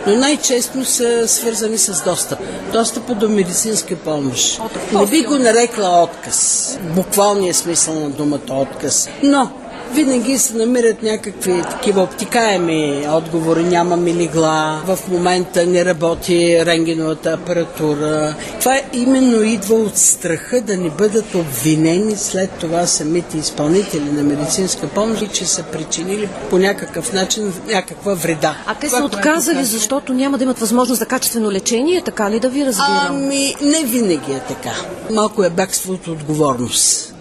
но 0.08 0.16
най-често 0.16 0.86
са 0.86 1.28
свързани 1.28 1.78
с 1.78 2.04
достъп. 2.04 2.40
Достъпа 2.74 3.16
до 3.16 3.30
медицинска 3.30 3.96
помощ. 3.96 4.62
Не 4.94 5.06
би 5.06 5.22
го 5.22 5.38
нарекла 5.38 6.04
отказ. 6.04 6.78
Буквалният 6.96 7.56
смисъл 7.56 8.00
на 8.00 8.10
думата 8.10 8.54
отказ. 8.54 9.10
Но 9.24 9.52
винаги 9.94 10.38
се 10.38 10.54
намират 10.54 11.04
някакви 11.04 11.62
такива 11.62 12.02
обтикаеми 12.02 13.06
отговори. 13.10 13.64
Нямаме 13.64 14.14
легла, 14.14 14.82
в 14.86 15.00
момента 15.08 15.66
не 15.66 15.86
работи 15.86 16.66
рентгеновата 16.66 17.32
апаратура. 17.32 18.36
Това 18.60 18.80
именно 18.94 19.44
идва 19.44 19.76
от 19.76 19.98
страха 19.98 20.62
да 20.62 20.78
не 20.78 20.90
бъдат 20.90 21.36
обвинени 21.36 22.16
след 22.16 22.50
това 22.50 22.86
самите 22.86 23.38
изпълнители 23.38 24.12
на 24.12 24.24
медицинска 24.24 24.88
помощ, 24.88 25.34
че 25.34 25.46
са 25.46 25.64
причинили 25.64 26.30
по 26.50 26.58
някакъв 26.58 27.14
начин 27.14 27.54
някаква 27.68 28.14
вреда. 28.14 28.56
А 28.66 28.76
те 28.76 28.88
Това, 28.88 28.98
са 29.00 29.04
отказали, 29.06 29.56
казвам. 29.58 29.64
защото 29.66 30.14
няма 30.14 30.38
да 30.38 30.44
имат 30.44 30.60
възможност 30.60 31.00
за 31.00 31.06
качествено 31.06 31.52
лечение, 31.52 32.02
така 32.02 32.32
ли 32.32 32.40
да 32.40 32.50
ви 32.50 32.66
разбирам? 32.66 33.08
Ами, 33.10 33.56
не 33.62 33.84
винаги 33.84 34.32
е 34.32 34.40
така. 34.40 34.72
Малко 35.12 35.44
е 35.44 35.50
бягство 35.50 35.94
от 35.94 36.08
отговорност. 36.08 37.13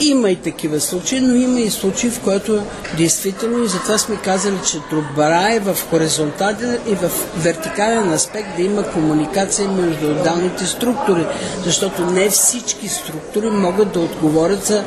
Има 0.00 0.30
и 0.30 0.36
такива 0.36 0.80
случаи, 0.80 1.20
но 1.20 1.34
има 1.34 1.60
и 1.60 1.70
случаи, 1.70 2.10
в 2.10 2.20
които 2.20 2.62
действително 2.96 3.64
и 3.64 3.68
затова 3.68 3.98
сме 3.98 4.16
казали, 4.16 4.56
че 4.70 4.78
добра 4.90 5.52
е 5.52 5.60
в 5.60 5.76
хоризонтален 5.90 6.78
и 6.86 6.94
в 6.94 7.10
вертикален 7.36 8.12
аспект 8.12 8.56
да 8.56 8.62
има 8.62 8.82
комуникация 8.82 9.68
между 9.68 10.06
отделните 10.06 10.66
структури, 10.66 11.26
защото 11.64 12.06
не 12.06 12.30
всички 12.30 12.88
структури 12.88 13.50
могат 13.50 13.92
да 13.92 14.00
отговорят 14.00 14.64
за 14.64 14.84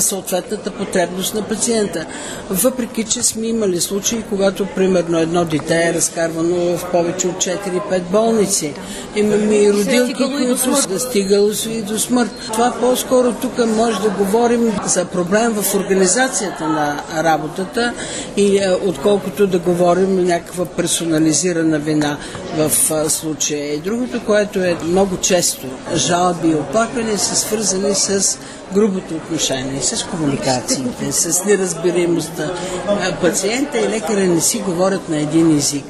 съответната 0.00 0.70
потребност 0.70 1.34
на 1.34 1.42
пациента. 1.42 2.06
Въпреки, 2.50 3.04
че 3.04 3.22
сме 3.22 3.46
имали 3.46 3.80
случаи, 3.80 4.24
когато 4.28 4.66
примерно 4.66 5.18
едно 5.18 5.44
дете 5.44 5.88
е 5.88 5.94
разкарвано 5.94 6.76
в 6.76 6.90
повече 6.90 7.28
от 7.28 7.36
4-5 7.36 8.00
болници. 8.00 8.74
Имаме 9.16 9.56
и 9.56 9.72
родилки, 9.72 10.12
стигало 10.12 10.36
които 10.36 10.58
са 10.82 11.00
стигало 11.00 11.54
се 11.54 11.70
и 11.70 11.82
до 11.82 11.98
смърт. 11.98 12.30
Това 12.52 12.74
по-скоро 12.80 13.32
тук 13.32 13.66
може 13.66 14.00
да 14.00 14.10
говорим 14.10 14.72
за 14.86 15.04
проблем 15.04 15.52
в 15.52 15.74
организацията 15.74 16.68
на 16.68 17.02
работата 17.24 17.92
и 18.36 18.58
е, 18.58 18.70
отколкото 18.86 19.46
да 19.46 19.58
говорим 19.58 20.24
някаква 20.24 20.64
персонализирана 20.64 21.78
вина 21.78 22.16
в 22.56 22.90
е, 22.90 23.10
случая. 23.10 23.74
И 23.74 23.78
другото, 23.78 24.20
което 24.26 24.58
е 24.58 24.76
много 24.84 25.16
често 25.16 25.66
жалби 25.94 26.48
и 26.48 26.54
оплаквания 26.54 27.18
са 27.18 27.36
свързани 27.36 27.94
с 27.94 28.38
грубото 28.74 29.14
отношение, 29.14 29.71
с 29.80 30.04
комуникациите, 30.04 31.12
с 31.12 31.44
неразбираемостта. 31.44 32.50
Пациента 33.20 33.78
и 33.78 33.88
лекаря 33.88 34.26
не 34.26 34.40
си 34.40 34.58
говорят 34.58 35.08
на 35.08 35.16
един 35.16 35.56
език. 35.56 35.84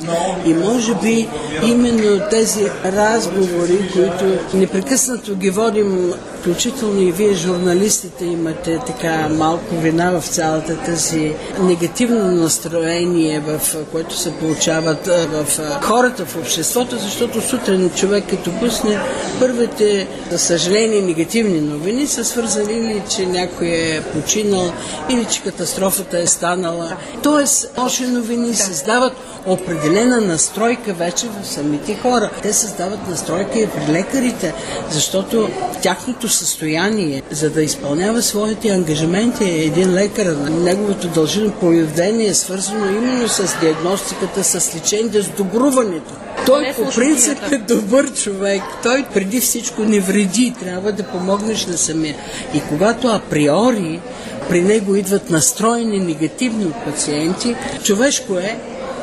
И 0.47 0.55
може 0.55 0.95
би 0.95 1.29
именно 1.63 2.21
тези 2.31 2.67
разговори, 2.85 3.91
които 3.93 4.39
непрекъснато 4.55 5.35
ги 5.35 5.51
водим, 5.51 6.13
включително 6.41 7.01
и 7.01 7.13
вие, 7.13 7.35
журналистите, 7.35 8.25
имате 8.25 8.79
така 8.87 9.29
малко 9.29 9.75
вина 9.75 10.21
в 10.21 10.29
цялата 10.29 10.77
тази 10.77 11.33
негативно 11.61 12.31
настроение, 12.31 13.41
в 13.41 13.61
което 13.93 14.19
се 14.19 14.33
получават 14.33 15.07
в 15.07 15.47
хората 15.83 16.25
в 16.25 16.37
обществото, 16.37 16.99
защото 16.99 17.41
сутрин 17.41 17.91
човек 17.97 18.25
като 18.31 18.51
пусне 18.61 18.99
първите, 19.41 20.09
за 20.31 20.39
съжаление, 20.39 21.01
негативни 21.01 21.61
новини 21.61 22.07
са 22.07 22.25
свързани 22.25 22.73
или 22.73 23.03
че 23.17 23.27
някой 23.27 23.69
е 23.75 24.03
починал, 24.03 24.73
или 25.11 25.25
че 25.25 25.43
катастрофата 25.43 26.19
е 26.19 26.27
станала. 26.27 26.97
Тоест, 27.23 27.71
лоши 27.79 28.07
новини 28.07 28.55
създават 28.55 29.13
определена 29.47 30.21
настройка 30.21 30.93
вече 30.93 31.27
в 31.27 31.47
самите 31.47 31.95
хора. 31.95 32.31
Те 32.43 32.53
създават 32.53 33.09
настройка 33.09 33.59
и 33.59 33.67
при 33.67 33.93
лекарите, 33.93 34.55
защото 34.91 35.49
тяхното 35.83 36.29
състояние, 36.29 37.23
за 37.31 37.51
да 37.51 37.63
изпълнява 37.63 38.23
своите 38.23 38.69
ангажименти, 38.69 39.45
един 39.45 39.95
лекар, 39.95 40.27
неговото 40.51 41.09
дължимо 41.09 41.51
поведение 41.51 42.27
е 42.27 42.35
свързано 42.35 42.87
именно 42.87 43.29
с 43.29 43.57
диагностиката, 43.61 44.45
с 44.45 44.75
лечението, 44.77 45.23
с 45.23 45.29
добруването. 45.29 46.13
Той 46.47 46.73
по 46.77 46.91
принцип 46.91 47.39
е 47.53 47.59
добър 47.59 48.13
човек. 48.15 48.63
Той 48.83 49.05
преди 49.15 49.41
всичко 49.41 49.83
не 49.83 50.01
вреди. 50.01 50.55
Трябва 50.61 50.93
да 50.93 51.03
помогнеш 51.03 51.67
на 51.67 51.79
самия. 51.79 52.17
И 52.55 52.61
когато 52.69 53.09
априори 53.09 53.62
при 54.49 54.63
него 54.63 54.97
идват 54.97 55.31
настроени 55.31 56.01
негативни 56.01 56.65
от 56.65 56.85
пациенти, 56.85 57.57
човешко 57.83 58.35
е 58.35 58.59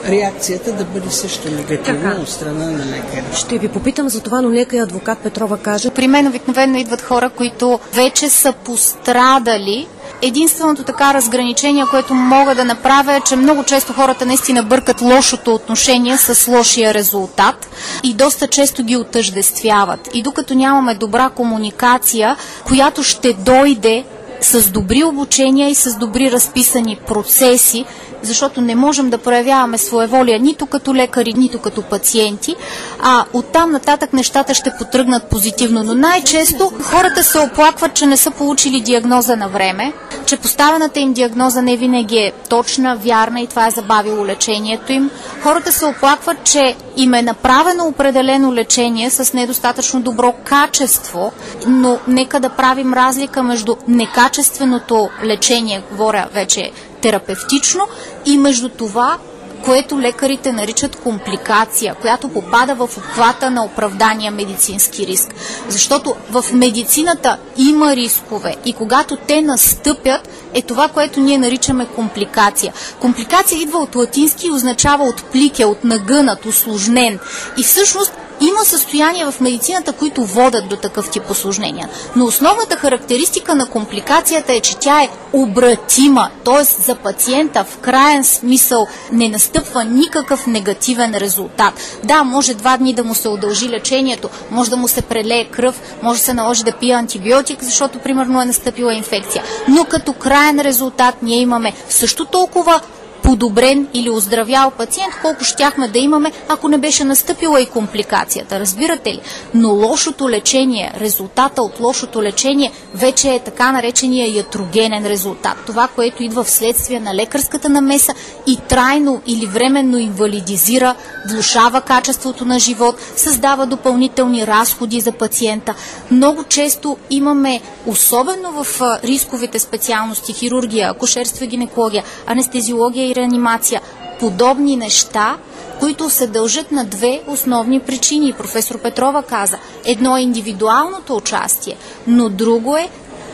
реакцията 0.07 0.71
да 0.73 0.85
бъде 0.85 1.11
също 1.11 1.51
негативна 1.51 2.09
Така. 2.09 2.21
от 2.21 2.29
страна 2.29 2.65
на 2.65 2.85
лекаря. 2.85 3.35
Ще 3.35 3.57
ви 3.57 3.67
попитам 3.67 4.09
за 4.09 4.21
това, 4.21 4.41
но 4.41 4.49
нека 4.49 4.75
и 4.75 4.79
адвокат 4.79 5.19
Петрова 5.19 5.57
каже. 5.57 5.89
При 5.89 6.07
мен 6.07 6.27
обикновено 6.27 6.77
идват 6.77 7.01
хора, 7.01 7.29
които 7.29 7.79
вече 7.93 8.29
са 8.29 8.53
пострадали. 8.53 9.87
Единственото 10.21 10.83
така 10.83 11.13
разграничение, 11.13 11.85
което 11.91 12.13
мога 12.13 12.55
да 12.55 12.65
направя 12.65 13.13
е, 13.13 13.21
че 13.21 13.35
много 13.35 13.63
често 13.63 13.93
хората 13.93 14.25
наистина 14.25 14.63
бъркат 14.63 15.01
лошото 15.01 15.53
отношение 15.53 16.17
с 16.17 16.47
лошия 16.47 16.93
резултат 16.93 17.67
и 18.03 18.13
доста 18.13 18.47
често 18.47 18.83
ги 18.83 18.97
отъждествяват. 18.97 20.09
И 20.13 20.23
докато 20.23 20.53
нямаме 20.53 20.95
добра 20.95 21.29
комуникация, 21.29 22.35
която 22.67 23.03
ще 23.03 23.33
дойде 23.33 24.03
с 24.41 24.69
добри 24.71 25.03
обучения 25.03 25.69
и 25.69 25.75
с 25.75 25.97
добри 25.97 26.31
разписани 26.31 26.99
процеси, 27.07 27.85
защото 28.21 28.61
не 28.61 28.75
можем 28.75 29.09
да 29.09 29.17
проявяваме 29.17 29.77
своеволия 29.77 30.39
нито 30.39 30.65
като 30.65 30.95
лекари, 30.95 31.33
нито 31.33 31.59
като 31.59 31.81
пациенти, 31.81 32.55
а 32.99 33.25
оттам 33.33 33.71
нататък 33.71 34.13
нещата 34.13 34.53
ще 34.53 34.73
потръгнат 34.79 35.23
позитивно. 35.23 35.83
Но 35.83 35.95
най-често 35.95 36.71
хората 36.81 37.23
се 37.23 37.39
оплакват, 37.39 37.93
че 37.93 38.05
не 38.05 38.17
са 38.17 38.31
получили 38.31 38.81
диагноза 38.81 39.35
на 39.35 39.47
време, 39.47 39.93
че 40.25 40.37
поставената 40.37 40.99
им 40.99 41.13
диагноза 41.13 41.61
не 41.61 41.77
винаги 41.77 42.17
е 42.17 42.31
точна, 42.49 42.95
вярна 42.95 43.41
и 43.41 43.47
това 43.47 43.67
е 43.67 43.71
забавило 43.71 44.25
лечението 44.25 44.91
им. 44.91 45.09
Хората 45.43 45.71
се 45.71 45.85
оплакват, 45.85 46.43
че 46.43 46.75
им 46.97 47.13
е 47.13 47.21
направено 47.21 47.87
определено 47.87 48.53
лечение 48.53 49.09
с 49.09 49.33
недостатъчно 49.33 50.01
добро 50.01 50.33
качество, 50.43 51.31
но 51.67 51.99
нека 52.07 52.39
да 52.39 52.49
правим 52.49 52.93
разлика 52.93 53.43
между 53.43 53.75
некачественото 53.87 55.09
лечение, 55.23 55.81
говоря 55.91 56.27
вече 56.33 56.71
терапевтично, 57.01 57.87
и 58.25 58.37
между 58.37 58.69
това, 58.69 59.17
което 59.65 60.01
лекарите 60.01 60.51
наричат 60.51 60.95
компликация, 60.95 61.95
която 61.95 62.29
попада 62.29 62.75
в 62.75 62.81
обхвата 62.81 63.49
на 63.49 63.63
оправдания 63.65 64.31
медицински 64.31 65.07
риск. 65.07 65.33
Защото 65.69 66.15
в 66.31 66.45
медицината 66.53 67.37
има 67.57 67.95
рискове 67.95 68.55
и 68.65 68.73
когато 68.73 69.17
те 69.17 69.41
настъпят, 69.41 70.29
е 70.53 70.61
това, 70.61 70.87
което 70.87 71.19
ние 71.19 71.37
наричаме 71.37 71.85
компликация. 71.85 72.73
Компликация 72.99 73.61
идва 73.61 73.79
от 73.79 73.95
латински 73.95 74.47
и 74.47 74.51
означава 74.51 75.03
от 75.03 75.23
плике, 75.23 75.65
от 75.65 75.83
нагънат, 75.83 76.45
усложнен. 76.45 77.19
И 77.57 77.63
всъщност 77.63 78.13
има 78.41 78.65
състояния 78.65 79.31
в 79.31 79.41
медицината, 79.41 79.93
които 79.93 80.25
водят 80.25 80.67
до 80.69 80.75
такъв 80.75 81.09
тип 81.09 81.29
осложнения. 81.29 81.89
Но 82.15 82.25
основната 82.25 82.75
характеристика 82.75 83.55
на 83.55 83.65
компликацията 83.65 84.53
е, 84.53 84.59
че 84.59 84.77
тя 84.77 85.03
е 85.03 85.09
обратима, 85.33 86.29
т.е. 86.45 86.63
за 86.63 86.95
пациента 86.95 87.63
в 87.63 87.77
крайен 87.77 88.23
смисъл 88.23 88.87
не 89.11 89.29
настъпва 89.29 89.83
никакъв 89.83 90.47
негативен 90.47 91.15
резултат. 91.15 91.73
Да, 92.03 92.23
може 92.23 92.53
два 92.53 92.77
дни 92.77 92.93
да 92.93 93.03
му 93.03 93.15
се 93.15 93.29
удължи 93.29 93.69
лечението, 93.69 94.29
може 94.51 94.69
да 94.69 94.77
му 94.77 94.87
се 94.87 95.01
прелее 95.01 95.45
кръв, 95.45 95.81
може 96.01 96.19
да 96.19 96.25
се 96.25 96.33
наложи 96.33 96.63
да 96.63 96.71
пие 96.71 96.93
антибиотик, 96.93 97.63
защото 97.63 97.99
примерно 97.99 98.41
е 98.41 98.45
настъпила 98.45 98.93
инфекция. 98.93 99.43
Но 99.67 99.85
като 99.85 100.13
крайен 100.13 100.59
резултат 100.59 101.15
ние 101.21 101.39
имаме 101.39 101.73
също 101.89 102.25
толкова 102.25 102.81
подобрен 103.29 103.87
или 103.93 104.09
оздравял 104.09 104.71
пациент, 104.71 105.13
колко 105.21 105.43
щяхме 105.43 105.87
да 105.87 105.99
имаме, 105.99 106.31
ако 106.47 106.67
не 106.67 106.77
беше 106.77 107.03
настъпила 107.03 107.61
и 107.61 107.65
компликацията. 107.65 108.59
Разбирате 108.59 109.13
ли? 109.13 109.21
Но 109.53 109.69
лошото 109.69 110.29
лечение, 110.29 110.93
резултата 110.99 111.61
от 111.61 111.79
лошото 111.79 112.23
лечение 112.23 112.71
вече 112.93 113.29
е 113.29 113.39
така 113.39 113.71
наречения 113.71 114.35
ятрогенен 114.35 115.05
резултат. 115.05 115.57
Това, 115.65 115.87
което 115.95 116.23
идва 116.23 116.43
вследствие 116.43 116.99
на 116.99 117.15
лекарската 117.15 117.69
намеса 117.69 118.13
и 118.47 118.57
трайно 118.57 119.21
или 119.27 119.45
временно 119.45 119.97
инвалидизира, 119.97 120.95
влушава 121.29 121.81
качеството 121.81 122.45
на 122.45 122.59
живот, 122.59 122.95
създава 123.15 123.65
допълнителни 123.65 124.47
разходи 124.47 125.01
за 125.01 125.11
пациента. 125.11 125.75
Много 126.11 126.43
често 126.43 126.97
имаме, 127.09 127.61
особено 127.85 128.63
в 128.63 128.81
рисковите 129.03 129.59
специалности, 129.59 130.33
хирургия, 130.33 130.89
акушерство 130.89 131.43
и 131.43 131.47
гинекология, 131.47 132.03
анестезиология 132.27 133.09
и 133.09 133.15
реанимация. 133.19 133.81
Подобни 134.19 134.75
неща, 134.75 135.37
които 135.79 136.09
се 136.09 136.27
дължат 136.27 136.71
на 136.71 136.85
две 136.85 137.21
основни 137.27 137.79
причини. 137.79 138.33
Професор 138.33 138.81
Петрова 138.81 139.23
каза. 139.23 139.57
Едно 139.85 140.17
е 140.17 140.21
индивидуалното 140.21 141.15
участие, 141.15 141.77
но 142.07 142.29
друго 142.29 142.77
е 142.77 142.89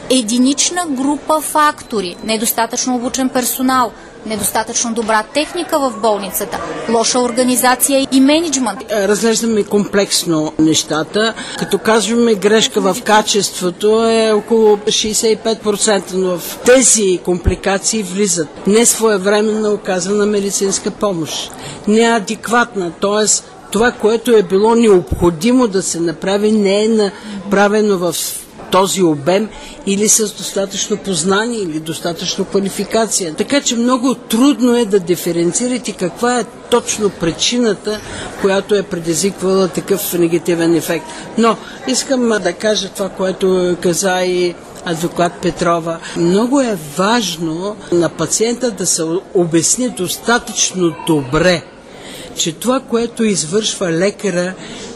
единична 0.10 0.86
група 0.90 1.42
фактори, 1.42 2.16
недостатъчно 2.24 2.96
обучен 2.96 3.30
персонал, 3.30 3.92
недостатъчно 4.26 4.94
добра 4.94 5.24
техника 5.24 5.80
в 5.80 5.94
болницата, 6.02 6.60
лоша 6.90 7.20
организация 7.20 8.08
и 8.12 8.22
менеджмент. 8.22 8.80
Е, 8.92 9.08
разглеждаме 9.08 9.64
комплексно 9.64 10.54
нещата. 10.60 11.34
Като 11.60 11.78
казваме 11.78 12.36
грешка 12.36 12.82
в 12.82 12.98
качеството 13.04 14.10
е 14.10 14.32
около 14.32 14.78
65%, 14.78 16.04
но 16.14 16.38
в 16.38 16.60
тези 16.66 17.20
компликации 17.26 18.04
влизат 18.04 18.48
несвоевременно 18.68 19.74
оказана 19.74 20.26
медицинска 20.26 20.92
помощ, 20.92 21.52
неадекватна, 21.88 22.92
т.е. 23.02 23.26
това, 23.72 23.92
което 23.92 24.32
е 24.32 24.44
било 24.44 24.76
необходимо 24.76 25.68
да 25.68 25.82
се 25.84 26.00
направи, 26.00 26.52
не 26.52 26.84
е 26.84 26.88
направено 26.88 27.98
в 27.98 28.16
този 28.72 29.04
обем 29.04 29.50
или 29.86 30.10
с 30.10 30.34
достатъчно 30.34 30.98
познание 30.98 31.60
или 31.60 31.80
достатъчно 31.80 32.46
квалификация. 32.46 33.34
Така 33.36 33.62
че 33.62 33.76
много 33.76 34.16
трудно 34.16 34.76
е 34.76 34.86
да 34.86 35.00
диференцирате 35.00 35.92
каква 35.92 36.40
е 36.40 36.46
точно 36.70 37.10
причината, 37.10 38.00
която 38.42 38.76
е 38.76 38.84
предизвиквала 38.84 39.68
такъв 39.68 40.14
негативен 40.14 40.76
ефект. 40.76 41.06
Но 41.38 41.58
искам 41.88 42.30
да 42.30 42.54
кажа 42.54 42.90
това, 42.90 43.10
което 43.10 43.78
каза 43.82 44.22
и 44.22 44.56
адвокат 44.86 45.34
Петрова. 45.42 46.00
Много 46.18 46.62
е 46.62 46.78
важно 46.98 47.76
на 47.92 48.10
пациента 48.10 48.72
да 48.72 48.86
се 48.86 49.04
обясни 49.34 49.90
достатъчно 49.90 50.96
добре, 51.08 51.64
че 52.38 52.52
това, 52.52 52.80
което 52.80 53.24
извършва 53.24 53.92
лекара, 53.92 54.54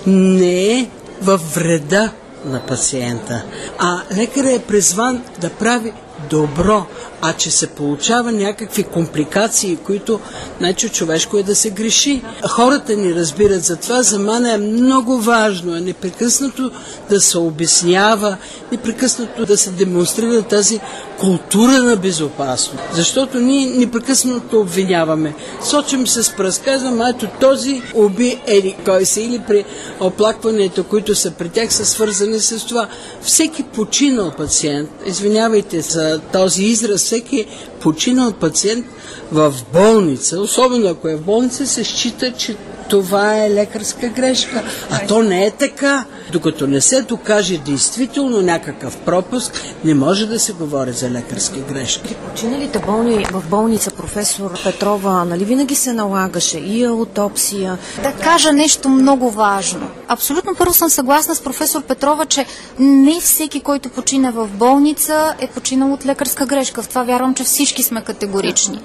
не 0.08 0.79
е 0.79 0.88
във 1.21 1.55
вреда 1.55 2.12
на 2.45 2.60
пациента. 2.60 3.43
А 3.80 4.02
лекарът 4.15 4.52
е 4.52 4.65
призван 4.65 5.23
да 5.41 5.49
прави 5.49 5.93
добро, 6.30 6.86
а 7.21 7.34
че 7.34 7.51
се 7.51 7.67
получава 7.67 8.32
някакви 8.32 8.84
компликации, 8.84 9.75
които 9.75 10.19
значи 10.58 10.89
човешко 10.89 11.38
е 11.38 11.43
да 11.43 11.55
се 11.55 11.69
греши. 11.69 12.21
Хората 12.49 12.95
ни 12.95 13.15
разбират 13.15 13.63
за 13.63 13.75
това, 13.75 14.01
за 14.01 14.19
мен 14.19 14.45
е 14.45 14.58
много 14.58 15.17
важно, 15.17 15.75
е 15.75 15.82
непрекъснато 15.82 16.71
да 17.10 17.21
се 17.21 17.38
обяснява, 17.38 18.38
непрекъснато 18.71 19.45
да 19.45 19.58
се 19.58 19.69
демонстрира 19.69 20.41
тази 20.41 20.79
култура 21.19 21.84
на 21.84 21.95
безопасност. 21.95 22.84
Защото 22.93 23.39
ние 23.39 23.65
непрекъснато 23.65 24.60
обвиняваме. 24.60 25.36
Сочим 25.63 26.08
се 26.08 26.23
с 26.23 26.36
пръст, 26.36 26.63
казвам, 26.63 27.01
ето 27.01 27.27
този 27.39 27.82
уби 27.95 28.41
еди 28.47 28.75
кой 28.86 29.05
се 29.05 29.21
или 29.21 29.41
при 29.47 29.65
оплакването, 29.99 30.84
които 30.84 31.15
са 31.15 31.32
при 31.32 31.49
тях, 31.49 31.73
са 31.73 31.86
свързани 31.86 32.39
с 32.39 32.65
това. 32.65 32.88
Всеки 33.21 33.63
починал 33.63 34.32
пациент, 34.32 34.89
извинявайте 35.05 35.82
за 35.82 36.19
този 36.34 36.63
израз, 36.63 37.01
всеки 37.09 37.47
починал 37.81 38.33
пациент 38.33 38.85
в 39.31 39.53
болница, 39.73 40.39
особено 40.39 40.87
ако 40.87 41.07
е 41.07 41.15
в 41.15 41.21
болница, 41.21 41.67
се 41.67 41.83
счита, 41.83 42.33
че 42.33 42.55
това 42.89 43.45
е 43.45 43.49
лекарска 43.49 44.08
грешка. 44.08 44.63
А 44.91 45.08
то 45.08 45.23
не 45.23 45.45
е 45.45 45.52
така. 45.52 46.06
Докато 46.32 46.67
не 46.67 46.82
се 46.82 47.02
докаже 47.02 47.58
действително 47.58 48.41
някакъв 48.41 48.97
пропуск, 48.97 49.62
не 49.84 49.93
може 49.93 50.25
да 50.25 50.39
се 50.39 50.54
говори 50.54 50.91
за 50.91 51.10
лекарски 51.10 51.60
грешки. 51.60 52.02
При 52.04 52.15
починалите 52.15 52.80
болни 52.80 53.25
в 53.32 53.43
болница 53.49 53.91
професор 53.91 54.63
Петрова, 54.63 55.25
нали 55.25 55.45
винаги 55.45 55.75
се 55.75 55.93
налагаше 55.93 56.58
и 56.58 56.84
аутопсия? 56.84 57.78
Да 58.04 58.12
кажа 58.12 58.54
нещо 58.54 58.89
много 58.89 59.32
важно. 59.32 59.89
Абсолютно 60.08 60.56
първо 60.56 60.73
съм 60.73 60.89
съгласна 60.89 61.36
с 61.36 61.41
професор 61.41 61.82
Петрова, 61.82 62.25
че 62.25 62.45
не 62.80 63.19
всеки, 63.21 63.60
който 63.60 63.89
почина 63.89 64.32
в 64.32 64.47
болница, 64.47 65.36
е 65.39 65.47
починал 65.47 65.93
от 65.93 66.06
лекарска 66.06 66.45
грешка. 66.45 66.84
В 66.84 66.89
това 66.89 67.04
вярвам, 67.04 67.34
че 67.34 67.43
всички 67.43 67.84
сме 67.84 68.04
категорични. 68.04 68.82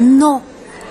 Но 0.00 0.42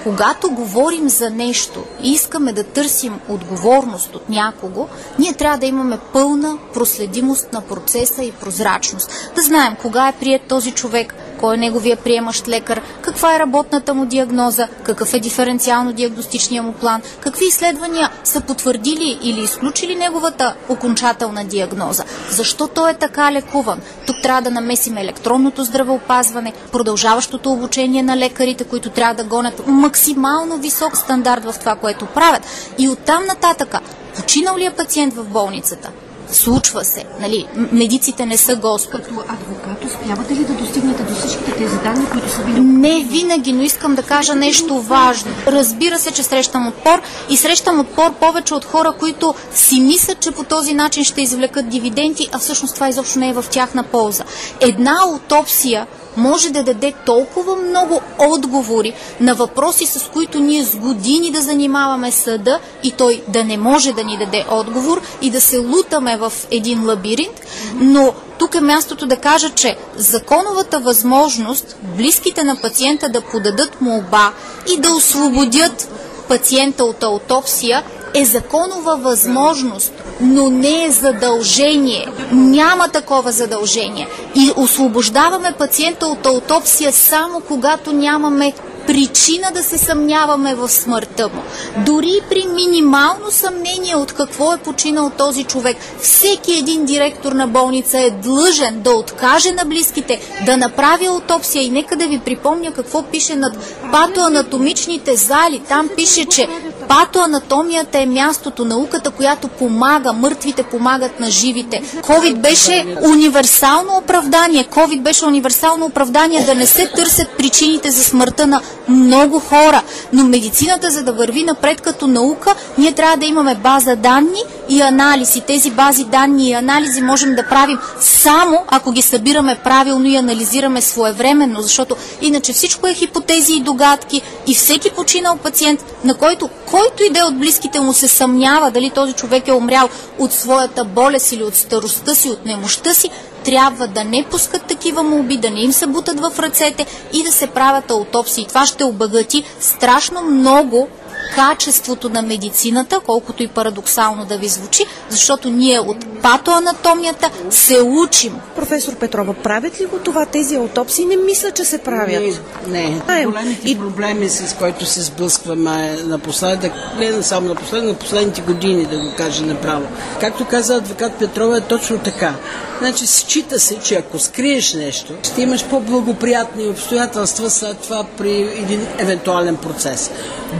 когато 0.05 0.51
говорим 0.51 1.09
за 1.09 1.29
нещо 1.29 1.83
и 2.01 2.11
искаме 2.11 2.53
да 2.53 2.63
търсим 2.63 3.19
отговорност 3.29 4.15
от 4.15 4.29
някого, 4.29 4.87
ние 5.19 5.33
трябва 5.33 5.57
да 5.57 5.65
имаме 5.65 5.99
пълна 6.13 6.57
проследимост 6.73 7.53
на 7.53 7.61
процеса 7.61 8.23
и 8.23 8.31
прозрачност. 8.31 9.31
Да 9.35 9.41
знаем 9.41 9.75
кога 9.81 10.07
е 10.07 10.19
прият 10.19 10.41
този 10.47 10.71
човек, 10.71 11.15
кой 11.39 11.55
е 11.55 11.57
неговия 11.57 11.97
приемащ 11.97 12.47
лекар, 12.47 12.81
каква 13.01 13.35
е 13.35 13.39
работната 13.39 13.93
му 13.93 14.05
диагноза, 14.05 14.67
какъв 14.83 15.13
е 15.13 15.19
диференциално-диагностичния 15.19 16.63
му 16.63 16.73
план, 16.73 17.01
какви 17.19 17.45
изследвания 17.45 18.09
са 18.23 18.41
потвърдили 18.41 19.19
или 19.21 19.41
изключили 19.41 19.95
неговата 19.95 20.55
окончателна 20.69 21.45
диагноза, 21.45 22.03
защо 22.29 22.67
той 22.67 22.91
е 22.91 22.93
така 22.93 23.31
лекуван. 23.31 23.81
Тук 24.07 24.15
трябва 24.21 24.41
да 24.41 24.51
намесим 24.51 24.97
електронното 24.97 25.63
здравеопазване, 25.63 26.53
продължаващото 26.71 27.51
обучение 27.51 28.03
на 28.03 28.17
лекарите, 28.17 28.63
които 28.63 28.89
трябва 28.89 29.15
да 29.15 29.29
гонят 29.29 29.67
максимално 29.67 30.57
висок 30.57 30.97
стандарт 30.97 31.43
в 31.43 31.55
това, 31.59 31.75
което 31.75 32.05
правят. 32.05 32.41
И 32.77 32.89
оттам 32.89 33.25
нататъка, 33.25 33.79
починал 34.15 34.57
ли 34.57 34.65
е 34.65 34.71
пациент 34.71 35.13
в 35.13 35.23
болницата? 35.23 35.91
Случва 36.31 36.85
се. 36.85 37.03
Нали? 37.19 37.47
Медиците 37.71 38.25
не 38.25 38.37
са 38.37 38.55
Господ. 38.55 39.01
Като 39.01 39.23
адвокат 39.27 39.85
успявате 39.85 40.33
ли 40.35 40.45
да 40.45 40.53
достигнете 40.53 41.03
до 41.03 41.15
всичките 41.15 41.51
тези 41.51 41.77
данни, 41.77 42.09
които 42.11 42.29
са 42.29 42.43
били... 42.43 42.59
Не 42.59 43.03
винаги, 43.03 43.53
но 43.53 43.61
искам 43.61 43.95
да 43.95 44.03
кажа 44.03 44.35
нещо 44.35 44.81
важно. 44.81 45.31
Разбира 45.47 45.99
се, 45.99 46.11
че 46.11 46.23
срещам 46.23 46.67
отпор 46.67 47.01
и 47.29 47.37
срещам 47.37 47.79
отпор 47.79 48.13
повече 48.13 48.53
от 48.53 48.65
хора, 48.65 48.93
които 48.99 49.35
си 49.53 49.81
мислят, 49.81 50.19
че 50.19 50.31
по 50.31 50.43
този 50.43 50.73
начин 50.73 51.03
ще 51.03 51.21
извлекат 51.21 51.69
дивиденти, 51.69 52.29
а 52.31 52.39
всъщност 52.39 52.73
това 52.73 52.89
изобщо 52.89 53.19
не 53.19 53.29
е 53.29 53.33
в 53.33 53.45
тяхна 53.49 53.83
полза. 53.83 54.23
Една 54.61 54.97
аутопсия 55.03 55.87
може 56.17 56.49
да 56.49 56.63
даде 56.63 56.93
толкова 57.05 57.55
много 57.55 58.01
отговори 58.19 58.93
на 59.19 59.35
въпроси, 59.35 59.85
с 59.85 60.09
които 60.13 60.39
ние 60.39 60.63
с 60.63 60.75
години 60.75 61.31
да 61.31 61.41
занимаваме 61.41 62.11
съда 62.11 62.59
и 62.83 62.91
той 62.91 63.23
да 63.27 63.43
не 63.43 63.57
може 63.57 63.93
да 63.93 64.03
ни 64.03 64.17
даде 64.17 64.45
отговор 64.51 65.01
и 65.21 65.29
да 65.29 65.41
се 65.41 65.57
лутаме 65.57 66.17
в 66.17 66.33
един 66.51 66.85
лабиринт, 66.85 67.41
но 67.75 68.13
тук 68.37 68.55
е 68.55 68.61
мястото 68.61 69.05
да 69.05 69.17
кажа, 69.17 69.49
че 69.49 69.77
законовата 69.95 70.79
възможност 70.79 71.77
близките 71.97 72.43
на 72.43 72.55
пациента 72.55 73.09
да 73.09 73.21
подадат 73.21 73.81
молба 73.81 74.33
и 74.73 74.77
да 74.77 74.91
освободят 74.91 75.89
пациента 76.27 76.83
от 76.83 77.03
аутопсия 77.03 77.83
е 78.15 78.25
законова 78.25 78.95
възможност, 78.95 79.93
но 80.21 80.49
не 80.49 80.85
е 80.85 80.91
задължение. 80.91 82.07
Няма 82.31 82.89
такова 82.89 83.31
задължение. 83.31 84.07
И 84.35 84.51
освобождаваме 84.55 85.53
пациента 85.59 86.07
от 86.07 86.25
аутопсия 86.25 86.91
само 86.91 87.41
когато 87.47 87.93
нямаме 87.93 88.53
причина 88.87 89.51
да 89.53 89.63
се 89.63 89.77
съмняваме 89.77 90.55
в 90.55 90.69
смъртта 90.69 91.27
му. 91.27 91.41
Дори 91.85 92.19
при 92.29 92.45
минимално 92.55 93.31
съмнение 93.31 93.95
от 93.95 94.13
какво 94.13 94.53
е 94.53 94.57
починал 94.57 95.11
този 95.17 95.43
човек, 95.43 95.77
всеки 96.01 96.53
един 96.53 96.85
директор 96.85 97.31
на 97.31 97.47
болница 97.47 97.99
е 97.99 98.11
длъжен 98.11 98.81
да 98.81 98.91
откаже 98.91 99.51
на 99.51 99.65
близките, 99.65 100.21
да 100.45 100.57
направи 100.57 101.05
аутопсия 101.05 101.63
и 101.63 101.69
нека 101.69 101.95
да 101.95 102.07
ви 102.07 102.19
припомня 102.19 102.71
какво 102.71 103.03
пише 103.03 103.35
над 103.35 103.57
патоанатомичните 103.91 105.15
зали. 105.15 105.61
Там 105.69 105.89
пише, 105.95 106.25
че 106.25 106.47
патоанатомията 106.87 107.99
е 107.99 108.05
мястото, 108.05 108.65
науката, 108.65 109.11
която 109.11 109.47
помага, 109.47 110.13
мъртвите 110.13 110.63
помагат 110.63 111.19
на 111.19 111.31
живите. 111.31 111.81
COVID 112.01 112.35
беше 112.35 112.97
универсално 113.03 113.97
оправдание. 113.97 114.63
COVID 114.63 115.01
беше 115.01 115.25
универсално 115.25 115.85
оправдание 115.85 116.45
да 116.45 116.55
не 116.55 116.65
се 116.65 116.87
търсят 116.87 117.27
причините 117.37 117.91
за 117.91 118.03
смъртта 118.03 118.47
на 118.47 118.61
много 118.87 119.39
хора. 119.39 119.81
Но 120.13 120.23
медицината, 120.23 120.91
за 120.91 121.03
да 121.03 121.13
върви 121.13 121.43
напред 121.43 121.81
като 121.81 122.07
наука, 122.07 122.55
ние 122.77 122.91
трябва 122.91 123.17
да 123.17 123.25
имаме 123.25 123.55
база 123.55 123.95
данни 123.95 124.43
и 124.69 124.81
анализи. 124.81 125.41
Тези 125.41 125.71
бази 125.71 126.03
данни 126.03 126.49
и 126.49 126.53
анализи 126.53 127.01
можем 127.01 127.35
да 127.35 127.47
правим 127.47 127.77
само 127.99 128.63
ако 128.67 128.91
ги 128.91 129.01
събираме 129.01 129.55
правилно 129.63 130.05
и 130.05 130.15
анализираме 130.15 130.81
своевременно, 130.81 131.61
защото 131.61 131.95
иначе 132.21 132.53
всичко 132.53 132.87
е 132.87 132.93
хипотези 132.93 133.53
и 133.53 133.63
догадки 133.63 134.21
и 134.47 134.55
всеки 134.55 134.89
починал 134.89 135.37
пациент, 135.37 135.85
на 136.03 136.13
който 136.15 136.49
който 136.65 137.03
и 137.03 137.09
да 137.09 137.19
е 137.19 137.23
от 137.23 137.39
близките 137.39 137.79
му 137.79 137.93
се 137.93 138.07
съмнява 138.07 138.71
дали 138.71 138.89
този 138.89 139.13
човек 139.13 139.47
е 139.47 139.53
умрял 139.53 139.89
от 140.19 140.33
своята 140.33 140.83
болест 140.83 141.31
или 141.31 141.43
от 141.43 141.55
старостта 141.55 142.15
си, 142.15 142.29
от 142.29 142.45
немощта 142.45 142.93
си, 142.93 143.09
трябва 143.45 143.87
да 143.87 144.03
не 144.03 144.25
пускат 144.31 144.65
такива 144.65 145.03
молби, 145.03 145.37
да 145.37 145.49
не 145.49 145.61
им 145.61 145.71
се 145.71 145.87
бутат 145.87 146.19
в 146.19 146.39
ръцете 146.39 146.85
и 147.13 147.23
да 147.23 147.31
се 147.31 147.47
правят 147.47 147.91
аутопсии. 147.91 148.45
Това 148.45 148.65
ще 148.65 148.83
обогати 148.83 149.43
страшно 149.59 150.21
много 150.21 150.87
качеството 151.35 152.09
на 152.09 152.21
медицината, 152.21 152.99
колкото 153.05 153.43
и 153.43 153.47
парадоксално 153.47 154.25
да 154.25 154.37
ви 154.37 154.47
звучи, 154.47 154.85
защото 155.09 155.49
ние 155.49 155.79
от 155.79 156.21
патоанатомията 156.21 157.29
се 157.49 157.81
учим. 157.81 158.39
Професор 158.55 158.95
Петрова, 158.95 159.33
правят 159.33 159.81
ли 159.81 159.85
го 159.85 159.97
това 159.97 160.25
тези 160.25 160.55
аутопсии? 160.55 161.05
Не 161.05 161.17
мисля, 161.17 161.51
че 161.51 161.65
се 161.65 161.77
правят. 161.77 162.23
Не, 162.67 163.01
не. 163.07 163.25
Големите 163.25 163.69
и... 163.69 163.77
проблеми, 163.77 164.29
с 164.29 164.55
които 164.59 164.85
се 164.85 165.01
сблъскваме 165.01 165.97
напоследък, 166.03 166.71
не 166.99 167.23
само 167.23 167.47
напоследък, 167.47 167.87
на 167.87 167.93
последните 167.93 168.41
години, 168.41 168.85
да 168.85 168.97
го 168.97 169.15
кажа 169.17 169.45
направо. 169.45 169.87
Както 170.19 170.45
каза 170.45 170.75
адвокат 170.75 171.13
Петрова, 171.13 171.57
е 171.57 171.61
точно 171.61 171.99
така. 171.99 172.33
Значи, 172.79 173.07
счита 173.07 173.59
се, 173.59 173.79
че 173.79 173.95
ако 173.95 174.19
скриеш 174.19 174.73
нещо, 174.73 175.13
ще 175.23 175.41
имаш 175.41 175.65
по-благоприятни 175.65 176.67
обстоятелства 176.67 177.49
след 177.49 177.77
това 177.77 178.05
при 178.17 178.41
един 178.41 178.87
евентуален 178.97 179.57
процес. 179.57 180.11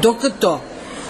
Докато 0.02 0.55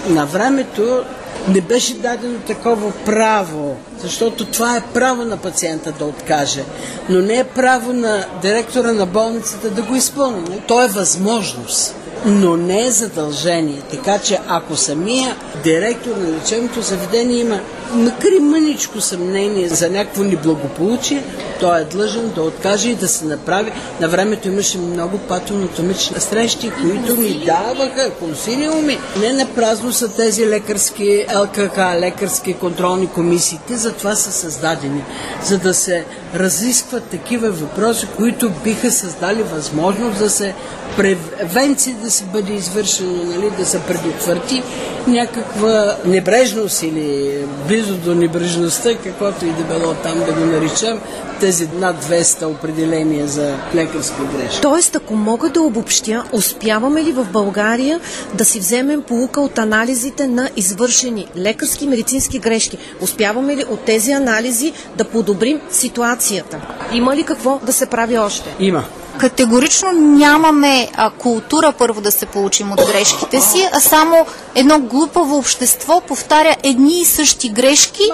на 0.10 0.26
времето 0.26 1.04
не 1.48 1.62
беше 1.62 1.94
дадено 1.94 2.40
такова 2.40 2.92
право, 3.06 3.76
защото 4.04 4.46
това 4.46 4.78
е 4.78 4.84
право 4.94 5.26
на 5.26 5.38
пациента 5.38 5.92
да 5.92 6.06
откаже, 6.06 6.64
но 7.10 7.22
не 7.22 7.38
е 7.38 7.44
право 7.44 7.94
на 7.94 8.26
директора 8.42 8.92
на 8.92 9.06
болницата 9.06 9.70
да 9.70 9.82
го 9.82 9.96
изпълни. 9.96 10.62
То 10.68 10.84
е 10.84 10.88
възможност 10.88 11.96
но 12.26 12.58
не 12.58 12.86
е 12.86 12.92
задължение. 12.92 13.82
Така 13.92 14.20
че 14.20 14.40
ако 14.48 14.76
самия 14.76 15.36
директор 15.64 16.16
на 16.16 16.32
лечебното 16.32 16.82
заведение 16.82 17.40
има 17.40 17.60
макар 17.94 18.30
мъничко 18.42 19.02
съмнение 19.02 19.70
за 19.70 19.90
някакво 19.90 20.24
неблагополучие, 20.24 21.24
той 21.60 21.82
е 21.82 21.84
длъжен 21.84 22.32
да 22.36 22.42
откаже 22.42 22.90
и 22.90 22.96
да 22.96 23.08
се 23.08 23.26
направи. 23.26 23.72
На 24.02 24.10
времето 24.10 24.48
имаше 24.48 24.78
много 24.78 25.18
патонатомични 25.18 26.20
срещи, 26.20 26.72
които 26.82 27.22
ми 27.22 27.46
даваха 27.46 28.12
консилиуми. 28.20 29.00
Не 29.20 29.34
на 29.34 29.46
празно 29.46 29.94
са 29.94 30.08
тези 30.08 30.48
лекарски 30.48 31.26
ЛКК, 31.36 31.78
лекарски 31.78 32.54
контролни 32.54 33.08
комисиите, 33.08 33.76
затова 33.76 34.16
са 34.16 34.32
създадени, 34.32 35.04
за 35.44 35.58
да 35.58 35.74
се 35.74 36.06
разискват 36.36 37.04
такива 37.04 37.52
въпроси, 37.52 38.08
които 38.18 38.52
биха 38.64 38.92
създали 38.92 39.44
възможност 39.44 40.20
да 40.20 40.30
се 40.30 40.54
превенция 40.98 41.96
да 42.04 42.12
се 42.12 42.24
бъде 42.24 42.54
извършено, 42.54 43.24
нали, 43.24 43.52
да 43.58 43.66
се 43.66 43.80
предотврати 43.80 44.64
някаква 45.08 45.96
небрежност 46.06 46.84
или 46.84 47.38
близо 47.68 47.96
до 47.96 48.16
небрежността, 48.16 48.90
каквото 49.04 49.46
и 49.46 49.50
да 49.50 49.64
било 49.64 49.94
там 49.94 50.20
да 50.20 50.34
го 50.34 50.46
наричам, 50.46 51.00
тези 51.40 51.70
над 51.74 52.06
200 52.06 52.46
определения 52.46 53.28
за 53.28 53.56
лекарска 53.76 54.24
грешка. 54.38 54.62
Тоест, 54.62 54.96
ако 54.96 55.16
мога 55.16 55.50
да 55.50 55.62
обобщя, 55.62 56.24
успяваме 56.32 57.04
ли 57.04 57.12
в 57.12 57.28
България 57.32 58.00
да 58.34 58.46
си 58.46 58.60
вземем 58.60 59.02
полука 59.02 59.42
от 59.42 59.58
анализите 59.58 60.28
на 60.28 60.50
извършени 60.56 61.28
лекарски 61.38 61.88
медицински 61.88 62.40
грешки? 62.40 62.78
Успяваме 63.02 63.56
ли 63.56 63.64
от 63.70 63.80
тези 63.80 64.12
анализи 64.12 64.74
да 64.98 65.04
подобрим 65.04 65.62
ситуацията? 65.70 66.62
Има 66.94 67.16
ли 67.16 67.24
какво 67.24 67.60
да 67.66 67.74
се 67.74 67.86
прави 67.86 68.18
още? 68.18 68.56
Има. 68.60 68.86
Категорично 69.20 69.92
нямаме 69.92 70.90
а, 70.96 71.10
култура 71.10 71.74
първо 71.78 72.02
да 72.02 72.12
се 72.12 72.26
получим 72.26 72.72
от 72.72 72.82
грешките 72.88 73.42
си, 73.42 73.70
а 73.74 73.80
само 73.80 74.26
едно 74.56 74.80
глупаво 74.80 75.38
общество 75.38 76.02
повтаря 76.08 76.56
едни 76.64 77.02
и 77.02 77.06
същи 77.06 77.50
грешки 77.50 78.12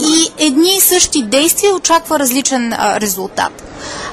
и 0.00 0.44
едни 0.46 0.76
и 0.76 0.80
същи 0.80 1.22
действия 1.22 1.74
очаква 1.74 2.18
различен 2.18 2.72
а, 2.72 3.00
резултат. 3.00 3.62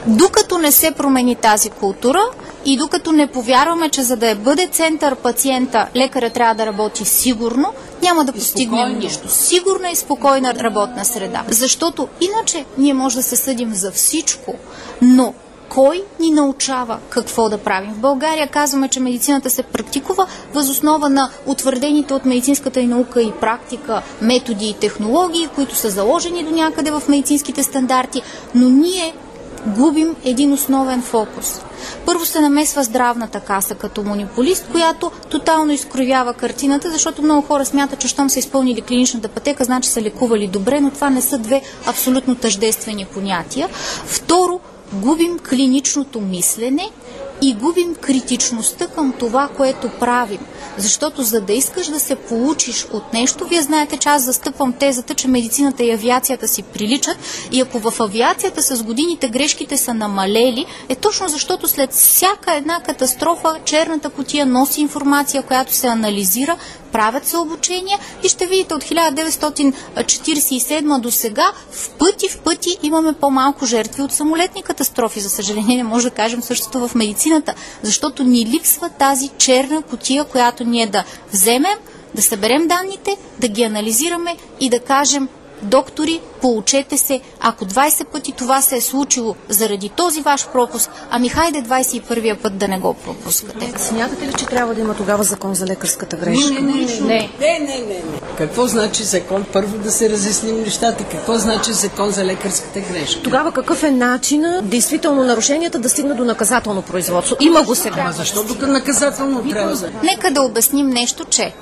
Докато 0.08 0.58
не 0.58 0.72
се 0.72 0.92
промени 0.92 1.36
тази 1.36 1.70
култура 1.70 2.22
и 2.66 2.78
докато 2.78 3.12
не 3.12 3.28
повярваме, 3.28 3.90
че 3.90 4.04
за 4.04 4.18
да 4.18 4.30
е 4.30 4.36
бъде 4.36 4.68
център 4.68 5.16
пациента, 5.16 5.88
лекаря 5.96 6.30
трябва 6.30 6.56
да 6.56 6.66
работи 6.66 7.06
сигурно, 7.06 7.74
няма 8.02 8.26
да 8.26 8.32
постигнем 8.32 9.00
нищо. 9.00 9.30
Сигурна 9.30 9.90
и 9.92 9.96
спокойна 9.96 10.54
работна 10.54 11.06
среда. 11.06 11.44
Защото 11.50 12.08
иначе 12.22 12.66
ние 12.78 12.94
може 12.94 13.16
да 13.16 13.24
се 13.24 13.36
съдим 13.36 13.74
за 13.74 13.92
всичко, 13.92 14.56
но 15.02 15.34
кой 15.70 16.04
ни 16.20 16.32
научава 16.32 17.00
какво 17.10 17.50
да 17.50 17.58
правим. 17.58 17.94
В 17.94 18.00
България 18.00 18.48
казваме, 18.48 18.88
че 18.88 19.00
медицината 19.00 19.50
се 19.50 19.64
практикува 19.64 20.28
възоснова 20.54 21.10
на 21.10 21.30
утвърдените 21.46 22.14
от 22.14 22.26
медицинската 22.26 22.80
и 22.80 22.88
наука 22.88 23.22
и 23.22 23.32
практика 23.32 24.02
методи 24.22 24.70
и 24.70 24.74
технологии, 24.74 25.50
които 25.56 25.76
са 25.76 25.90
заложени 25.90 26.44
до 26.44 26.52
някъде 26.52 26.92
в 26.92 27.04
медицинските 27.08 27.64
стандарти, 27.64 28.22
но 28.56 28.70
ние 28.70 29.14
губим 29.68 30.16
един 30.24 30.54
основен 30.54 31.02
фокус. 31.02 31.62
Първо 32.06 32.26
се 32.26 32.40
намесва 32.40 32.84
здравната 32.84 33.40
каса 33.40 33.76
като 33.76 34.04
монополист, 34.04 34.68
която 34.72 35.12
тотално 35.30 35.72
изкривява 35.72 36.34
картината, 36.34 36.92
защото 36.92 37.22
много 37.22 37.48
хора 37.48 37.66
смятат, 37.66 38.00
че 38.00 38.08
щом 38.08 38.30
са 38.30 38.40
изпълнили 38.40 38.82
клиничната 38.82 39.28
пътека, 39.28 39.64
значи 39.64 39.90
са 39.90 40.02
лекували 40.02 40.48
добре, 40.48 40.82
но 40.82 40.92
това 40.92 41.10
не 41.10 41.22
са 41.22 41.38
две 41.38 41.62
абсолютно 41.88 42.36
тъждествени 42.36 43.06
понятия. 43.06 43.70
Второ, 44.06 44.60
губим 44.94 45.40
клиничното 45.40 46.22
мислене 46.22 46.90
и 47.42 47.54
губим 47.54 47.96
критичността 47.96 48.88
към 48.88 49.14
това, 49.20 49.50
което 49.58 49.90
правим. 50.00 50.40
Защото 50.78 51.24
за 51.24 51.42
да 51.42 51.54
искаш 51.54 51.88
да 51.88 52.00
се 52.00 52.16
получиш 52.16 52.88
от 52.94 53.14
нещо, 53.14 53.46
вие 53.46 53.62
знаете, 53.62 53.98
че 53.98 54.10
аз 54.10 54.24
застъпвам 54.24 54.74
тезата, 54.74 55.14
че 55.14 55.28
медицината 55.28 55.84
и 55.84 55.92
авиацията 55.92 56.48
си 56.48 56.64
приличат 56.64 57.18
и 57.52 57.62
ако 57.62 57.80
в 57.80 57.94
авиацията 58.00 58.64
с 58.64 58.84
годините 58.84 59.30
грешките 59.30 59.78
са 59.78 59.94
намалели, 59.94 60.66
е 60.90 60.96
точно 60.96 61.28
защото 61.28 61.68
след 61.68 61.92
всяка 61.92 62.54
една 62.54 62.80
катастрофа 62.80 63.56
черната 63.66 64.10
котия 64.10 64.46
носи 64.46 64.82
информация, 64.82 65.44
която 65.44 65.74
се 65.74 65.88
анализира, 65.88 66.58
правят 66.92 67.26
се 67.26 67.38
обучения 67.38 68.00
и 68.24 68.30
ще 68.30 68.46
видите 68.46 68.74
от 68.74 68.84
1947 68.84 71.00
до 71.00 71.12
сега 71.12 71.52
в 71.72 71.90
пъти 71.90 72.30
в 72.30 72.40
пъти 72.40 72.78
имаме 72.84 73.14
по-малко 73.14 73.66
жертви 73.66 74.02
от 74.02 74.12
самолетни 74.12 74.64
катастрофи. 74.64 75.20
За 75.20 75.30
съжаление 75.30 75.78
не 75.78 75.84
може 75.84 76.10
да 76.10 76.16
кажем 76.16 76.42
същото 76.42 76.88
в 76.88 76.96
медицината, 76.96 77.29
защото 77.84 78.24
ни 78.24 78.46
липсва 78.46 78.90
тази 78.90 79.30
черна 79.38 79.82
котия, 79.82 80.24
която 80.24 80.64
ние 80.64 80.88
да 80.88 81.04
вземем, 81.34 81.78
да 82.16 82.22
съберем 82.22 82.68
данните, 82.68 83.18
да 83.40 83.48
ги 83.48 83.64
анализираме 83.64 84.36
и 84.60 84.70
да 84.70 84.80
кажем 84.80 85.30
доктори, 85.62 86.22
получете 86.42 86.98
се. 86.98 87.22
Ако 87.40 87.66
20 87.66 88.06
пъти 88.06 88.32
това 88.32 88.62
се 88.62 88.76
е 88.76 88.82
случило 88.82 89.36
заради 89.50 89.90
този 89.90 90.22
ваш 90.22 90.48
пропуск, 90.48 90.90
ами 91.10 91.30
хайде 91.30 91.64
21-я 91.64 92.42
път 92.42 92.58
да 92.58 92.68
не 92.68 92.80
го 92.80 92.94
пропускате. 92.94 93.74
Смятате 93.78 94.28
ли, 94.28 94.34
че 94.34 94.46
трябва 94.46 94.76
да 94.76 94.82
има 94.82 94.94
тогава 94.94 95.24
закон 95.24 95.56
за 95.56 95.66
лекарската 95.66 96.18
грешка? 96.18 96.54
Не, 96.54 96.60
не, 96.62 96.72
не, 96.72 96.86
не, 96.86 97.30
не, 97.40 97.60
не, 97.60 97.60
не, 97.60 97.80
не. 97.80 98.02
Какво 98.38 98.68
значи 98.68 99.04
закон? 99.04 99.46
Първо 99.54 99.78
да 99.78 99.92
се 99.92 100.10
разясним 100.10 100.62
нещата. 100.62 101.04
Какво 101.04 101.38
значи 101.38 101.74
закон 101.74 102.12
за 102.12 102.26
лекарската 102.26 102.80
грешка? 102.80 103.22
Тогава 103.22 103.52
какъв 103.52 103.84
е 103.84 103.92
начинът 103.92 104.70
действително 104.70 105.24
нарушенията 105.24 105.80
да 105.80 105.90
стигнат 105.90 106.18
до 106.18 106.26
наказателно 106.26 106.82
производство? 106.82 107.36
Има 107.40 107.64
го 107.64 107.76
сега. 107.76 108.02
Ама 108.02 108.12
защо 108.12 108.44
тук 108.44 108.62
наказателно 108.62 109.50
трябва. 109.50 109.90
Нека 110.04 110.32
да 110.32 110.42
обясним 110.42 110.90
нещо, 110.90 111.26
че 111.26 111.54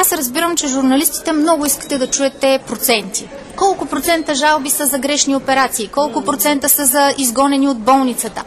аз 0.00 0.12
разбирам, 0.12 0.56
че 0.56 0.68
журналистите 0.68 1.32
много 1.32 1.66
искате 1.66 1.98
да 1.98 2.06
чуете 2.06 2.60
проценти. 2.66 3.28
Колко 3.56 3.86
процента 3.86 4.34
жалби 4.34 4.70
са 4.70 4.86
за 4.86 4.98
грешни 4.98 5.36
операции? 5.36 5.88
Колко 5.88 6.24
процента 6.24 6.68
са 6.68 6.86
за 6.86 7.14
изгонени 7.18 7.68
от 7.68 7.78
болницата? 7.78 8.44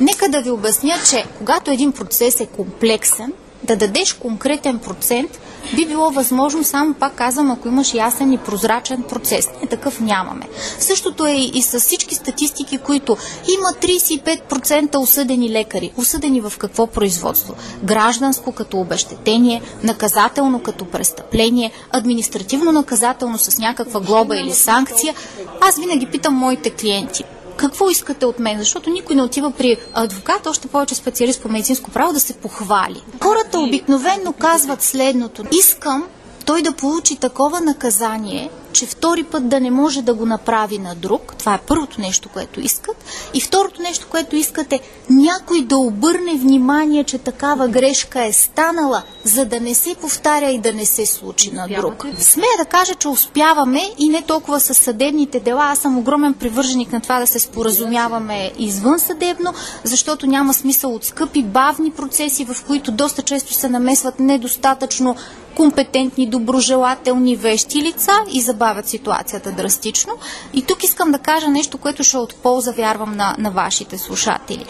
Нека 0.00 0.28
да 0.28 0.40
ви 0.40 0.50
обясня, 0.50 0.94
че 1.10 1.24
когато 1.38 1.70
един 1.70 1.92
процес 1.92 2.40
е 2.40 2.46
комплексен, 2.46 3.32
да 3.64 3.76
дадеш 3.76 4.12
конкретен 4.12 4.78
процент 4.78 5.40
би 5.76 5.86
било 5.86 6.10
възможно 6.10 6.64
само, 6.64 6.94
пак 6.94 7.14
казвам, 7.14 7.50
ако 7.50 7.68
имаш 7.68 7.94
ясен 7.94 8.32
и 8.32 8.38
прозрачен 8.38 9.02
процес. 9.02 9.48
Не 9.62 9.68
такъв 9.68 10.00
нямаме. 10.00 10.48
Същото 10.78 11.26
е 11.26 11.32
и 11.32 11.62
с 11.62 11.80
всички 11.80 12.14
статистики, 12.14 12.78
които 12.78 13.16
има 13.58 13.96
35% 13.98 14.96
осъдени 14.96 15.50
лекари. 15.50 15.92
Осъдени 15.96 16.40
в 16.40 16.52
какво 16.58 16.86
производство? 16.86 17.54
Гражданско 17.84 18.52
като 18.52 18.80
обещетение, 18.80 19.62
наказателно 19.82 20.62
като 20.62 20.84
престъпление, 20.84 21.72
административно 21.90 22.72
наказателно 22.72 23.38
с 23.38 23.58
някаква 23.58 24.00
глоба 24.00 24.36
или 24.36 24.52
санкция. 24.52 25.14
Аз 25.60 25.78
винаги 25.78 26.06
питам 26.06 26.34
моите 26.34 26.70
клиенти 26.70 27.24
какво 27.56 27.90
искате 27.90 28.26
от 28.26 28.38
мен? 28.38 28.58
Защото 28.58 28.90
никой 28.90 29.16
не 29.16 29.22
отива 29.22 29.50
при 29.50 29.76
адвокат, 29.94 30.46
още 30.46 30.68
повече 30.68 30.94
специалист 30.94 31.42
по 31.42 31.48
медицинско 31.48 31.90
право, 31.90 32.12
да 32.12 32.20
се 32.20 32.32
похвали. 32.32 33.02
Хората 33.22 33.60
обикновенно 33.60 34.32
казват 34.32 34.82
следното. 34.82 35.44
Искам 35.52 36.04
той 36.44 36.62
да 36.62 36.72
получи 36.72 37.16
такова 37.16 37.60
наказание, 37.60 38.50
че 38.72 38.86
втори 38.86 39.22
път 39.24 39.48
да 39.48 39.60
не 39.60 39.70
може 39.70 40.02
да 40.02 40.14
го 40.14 40.26
направи 40.26 40.78
на 40.78 40.94
друг. 40.94 41.34
Това 41.38 41.54
е 41.54 41.60
първото 41.66 42.00
нещо, 42.00 42.28
което 42.28 42.60
искат. 42.60 43.04
И 43.34 43.40
второто 43.40 43.82
нещо, 43.82 44.06
което 44.10 44.36
искат 44.36 44.72
е 44.72 44.80
някой 45.10 45.62
да 45.62 45.76
обърне 45.76 46.34
внимание, 46.34 47.04
че 47.04 47.18
такава 47.18 47.68
грешка 47.68 48.24
е 48.24 48.32
станала, 48.32 49.02
за 49.24 49.44
да 49.44 49.60
не 49.60 49.74
се 49.74 49.94
повтаря 49.94 50.50
и 50.50 50.58
да 50.58 50.72
не 50.72 50.86
се 50.86 51.06
случи 51.06 51.52
на 51.52 51.68
друг. 51.68 52.06
Смея 52.18 52.56
да 52.58 52.64
кажа, 52.64 52.94
че 52.94 53.08
успяваме 53.08 53.80
и 53.98 54.08
не 54.08 54.22
толкова 54.22 54.60
с 54.60 54.74
съдебните 54.74 55.40
дела. 55.40 55.64
Аз 55.64 55.78
съм 55.78 55.98
огромен 55.98 56.34
привърженик 56.34 56.92
на 56.92 57.00
това 57.00 57.20
да 57.20 57.26
се 57.26 57.38
споразумяваме 57.38 58.52
извън 58.58 58.98
съдебно, 58.98 59.54
защото 59.84 60.26
няма 60.26 60.54
смисъл 60.54 60.94
от 60.94 61.04
скъпи, 61.04 61.42
бавни 61.42 61.90
процеси, 61.90 62.44
в 62.44 62.64
които 62.66 62.92
доста 62.92 63.22
често 63.22 63.54
се 63.54 63.68
намесват 63.68 64.20
недостатъчно 64.20 65.16
компетентни, 65.56 66.26
доброжелателни 66.26 67.36
вещи 67.36 67.82
лица 67.82 68.12
и 68.32 68.40
забавят 68.40 68.88
ситуацията 68.88 69.52
драстично. 69.52 70.12
И 70.54 70.62
тук 70.62 70.84
искам 70.84 71.12
да 71.12 71.18
кажа 71.18 71.48
нещо, 71.48 71.78
което 71.78 72.04
ще 72.04 72.16
е 72.16 72.20
от 72.20 72.34
полза, 72.34 72.72
вярвам, 72.72 73.16
на, 73.16 73.36
на 73.38 73.50
вашите 73.50 73.98
слушатели. 73.98 74.64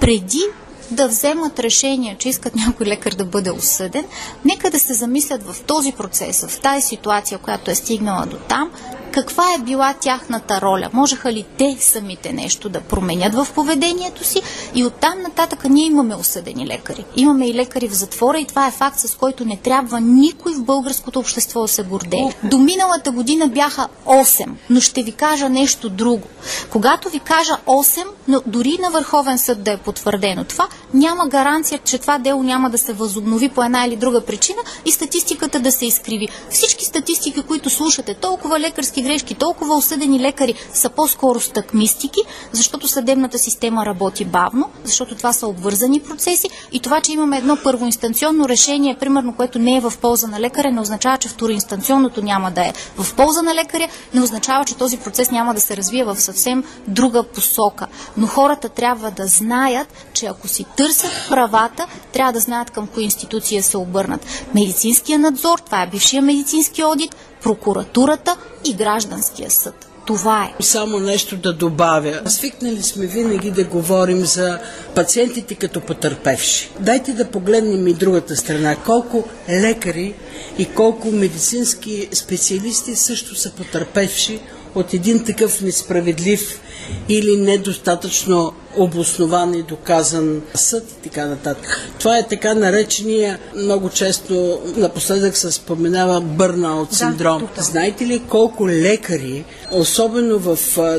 Преди 0.00 0.42
да 0.90 1.08
вземат 1.08 1.58
решение, 1.58 2.16
че 2.18 2.28
искат 2.28 2.54
някой 2.54 2.86
лекар 2.86 3.12
да 3.12 3.24
бъде 3.24 3.50
осъден, 3.50 4.04
нека 4.44 4.70
да 4.70 4.80
се 4.80 4.94
замислят 4.94 5.42
в 5.42 5.62
този 5.62 5.92
процес, 5.92 6.46
в 6.48 6.60
тази 6.60 6.82
ситуация, 6.82 7.38
която 7.38 7.70
е 7.70 7.74
стигнала 7.74 8.26
до 8.26 8.36
там, 8.36 8.70
каква 9.12 9.54
е 9.54 9.62
била 9.62 9.94
тяхната 10.00 10.60
роля? 10.60 10.90
Можеха 10.92 11.32
ли 11.32 11.44
те 11.58 11.76
самите 11.80 12.32
нещо 12.32 12.68
да 12.68 12.80
променят 12.80 13.34
в 13.34 13.46
поведението 13.54 14.24
си? 14.24 14.42
И 14.74 14.84
оттам 14.84 15.22
нататък 15.22 15.64
ние 15.64 15.86
имаме 15.86 16.14
осъдени 16.14 16.66
лекари. 16.66 17.04
Имаме 17.16 17.46
и 17.48 17.54
лекари 17.54 17.88
в 17.88 17.94
затвора 17.94 18.38
и 18.38 18.44
това 18.44 18.66
е 18.66 18.70
факт, 18.70 18.98
с 18.98 19.14
който 19.14 19.44
не 19.44 19.56
трябва 19.56 20.00
никой 20.00 20.54
в 20.54 20.64
българското 20.64 21.18
общество 21.18 21.62
да 21.62 21.68
се 21.68 21.82
гордее. 21.82 22.34
До 22.42 22.58
миналата 22.58 23.10
година 23.10 23.48
бяха 23.48 23.88
8, 24.06 24.48
но 24.70 24.80
ще 24.80 25.02
ви 25.02 25.12
кажа 25.12 25.48
нещо 25.48 25.88
друго. 25.88 26.26
Когато 26.70 27.08
ви 27.08 27.18
кажа 27.18 27.56
8, 27.66 28.04
но 28.28 28.40
дори 28.46 28.78
на 28.82 28.90
Върховен 28.90 29.38
съд 29.38 29.62
да 29.62 29.72
е 29.72 29.76
потвърдено 29.76 30.44
това, 30.44 30.68
няма 30.94 31.28
гаранция, 31.28 31.78
че 31.84 31.98
това 31.98 32.18
дело 32.18 32.42
няма 32.42 32.70
да 32.70 32.78
се 32.78 32.92
възобнови 32.92 33.48
по 33.48 33.64
една 33.64 33.86
или 33.86 33.96
друга 33.96 34.20
причина 34.20 34.58
и 34.86 34.90
статистиката 34.90 35.60
да 35.60 35.72
се 35.72 35.86
изкриви. 35.86 36.28
Всички 36.50 36.84
статистики, 36.84 37.42
които 37.42 37.70
слушате, 37.70 38.14
толкова 38.14 38.60
лекарски 38.60 39.02
грешки, 39.02 39.34
толкова 39.34 39.74
осъдени 39.74 40.20
лекари 40.20 40.54
са 40.74 40.90
по-скоро 40.90 41.40
стъкмистики, 41.40 42.20
защото 42.52 42.88
съдебната 42.88 43.38
система 43.38 43.86
работи 43.86 44.24
бавно, 44.24 44.70
защото 44.84 45.14
това 45.14 45.32
са 45.32 45.46
обвързани 45.46 46.00
процеси 46.00 46.48
и 46.72 46.80
това, 46.80 47.00
че 47.00 47.12
имаме 47.12 47.38
едно 47.38 47.56
първоинстанционно 47.64 48.48
решение, 48.48 48.96
примерно, 49.00 49.34
което 49.34 49.58
не 49.58 49.76
е 49.76 49.80
в 49.80 49.92
полза 50.00 50.26
на 50.26 50.40
лекаря, 50.40 50.70
не 50.70 50.80
означава, 50.80 51.18
че 51.18 51.28
второинстанционното 51.28 52.22
няма 52.22 52.50
да 52.50 52.60
е 52.60 52.72
в 52.96 53.14
полза 53.14 53.42
на 53.42 53.54
лекаря, 53.54 53.88
не 54.14 54.22
означава, 54.22 54.64
че 54.64 54.76
този 54.76 54.96
процес 54.96 55.30
няма 55.30 55.54
да 55.54 55.60
се 55.60 55.76
развие 55.76 56.04
в 56.04 56.20
съвсем 56.20 56.64
друга 56.88 57.22
посока. 57.22 57.86
Но 58.16 58.26
хората 58.26 58.68
трябва 58.68 59.10
да 59.10 59.26
знаят, 59.26 59.88
че 60.12 60.26
ако 60.26 60.48
си 60.48 60.66
търсят 60.82 61.12
правата, 61.28 61.86
трябва 62.12 62.32
да 62.32 62.40
знаят 62.40 62.70
към 62.70 62.86
кои 62.86 63.04
институция 63.04 63.62
се 63.62 63.76
обърнат. 63.76 64.26
Медицинския 64.54 65.18
надзор, 65.18 65.58
това 65.58 65.82
е 65.82 65.86
бившия 65.86 66.22
медицински 66.22 66.84
одит, 66.84 67.16
прокуратурата 67.42 68.36
и 68.64 68.74
гражданския 68.74 69.50
съд. 69.50 69.86
Това 70.06 70.44
е. 70.44 70.62
Само 70.62 70.98
нещо 70.98 71.36
да 71.36 71.52
добавя. 71.52 72.20
Свикнали 72.26 72.82
сме 72.82 73.06
винаги 73.06 73.50
да 73.50 73.64
говорим 73.64 74.24
за 74.24 74.58
пациентите 74.94 75.54
като 75.54 75.80
потърпевши. 75.80 76.70
Дайте 76.80 77.12
да 77.12 77.30
погледнем 77.30 77.86
и 77.86 77.94
другата 77.94 78.36
страна. 78.36 78.76
Колко 78.76 79.24
лекари 79.48 80.14
и 80.58 80.66
колко 80.66 81.08
медицински 81.08 82.08
специалисти 82.12 82.96
също 82.96 83.34
са 83.34 83.50
потърпевши 83.50 84.40
от 84.74 84.94
един 84.94 85.24
такъв 85.24 85.60
несправедлив 85.60 86.60
или 87.08 87.36
недостатъчно 87.36 88.52
обоснован 88.76 89.54
и 89.54 89.62
доказан 89.62 90.42
съд 90.54 90.84
и 90.90 91.08
така 91.08 91.26
нататък. 91.26 91.88
Това 91.98 92.18
е 92.18 92.28
така 92.28 92.54
наречения, 92.54 93.38
много 93.56 93.90
често 93.90 94.60
напоследък 94.76 95.36
се 95.36 95.52
споменава 95.52 96.20
бърнаут 96.20 96.94
синдром. 96.94 97.48
Да, 97.56 97.62
Знаете 97.62 98.06
ли 98.06 98.22
колко 98.28 98.68
лекари, 98.68 99.44
особено 99.70 100.38
в 100.38 100.58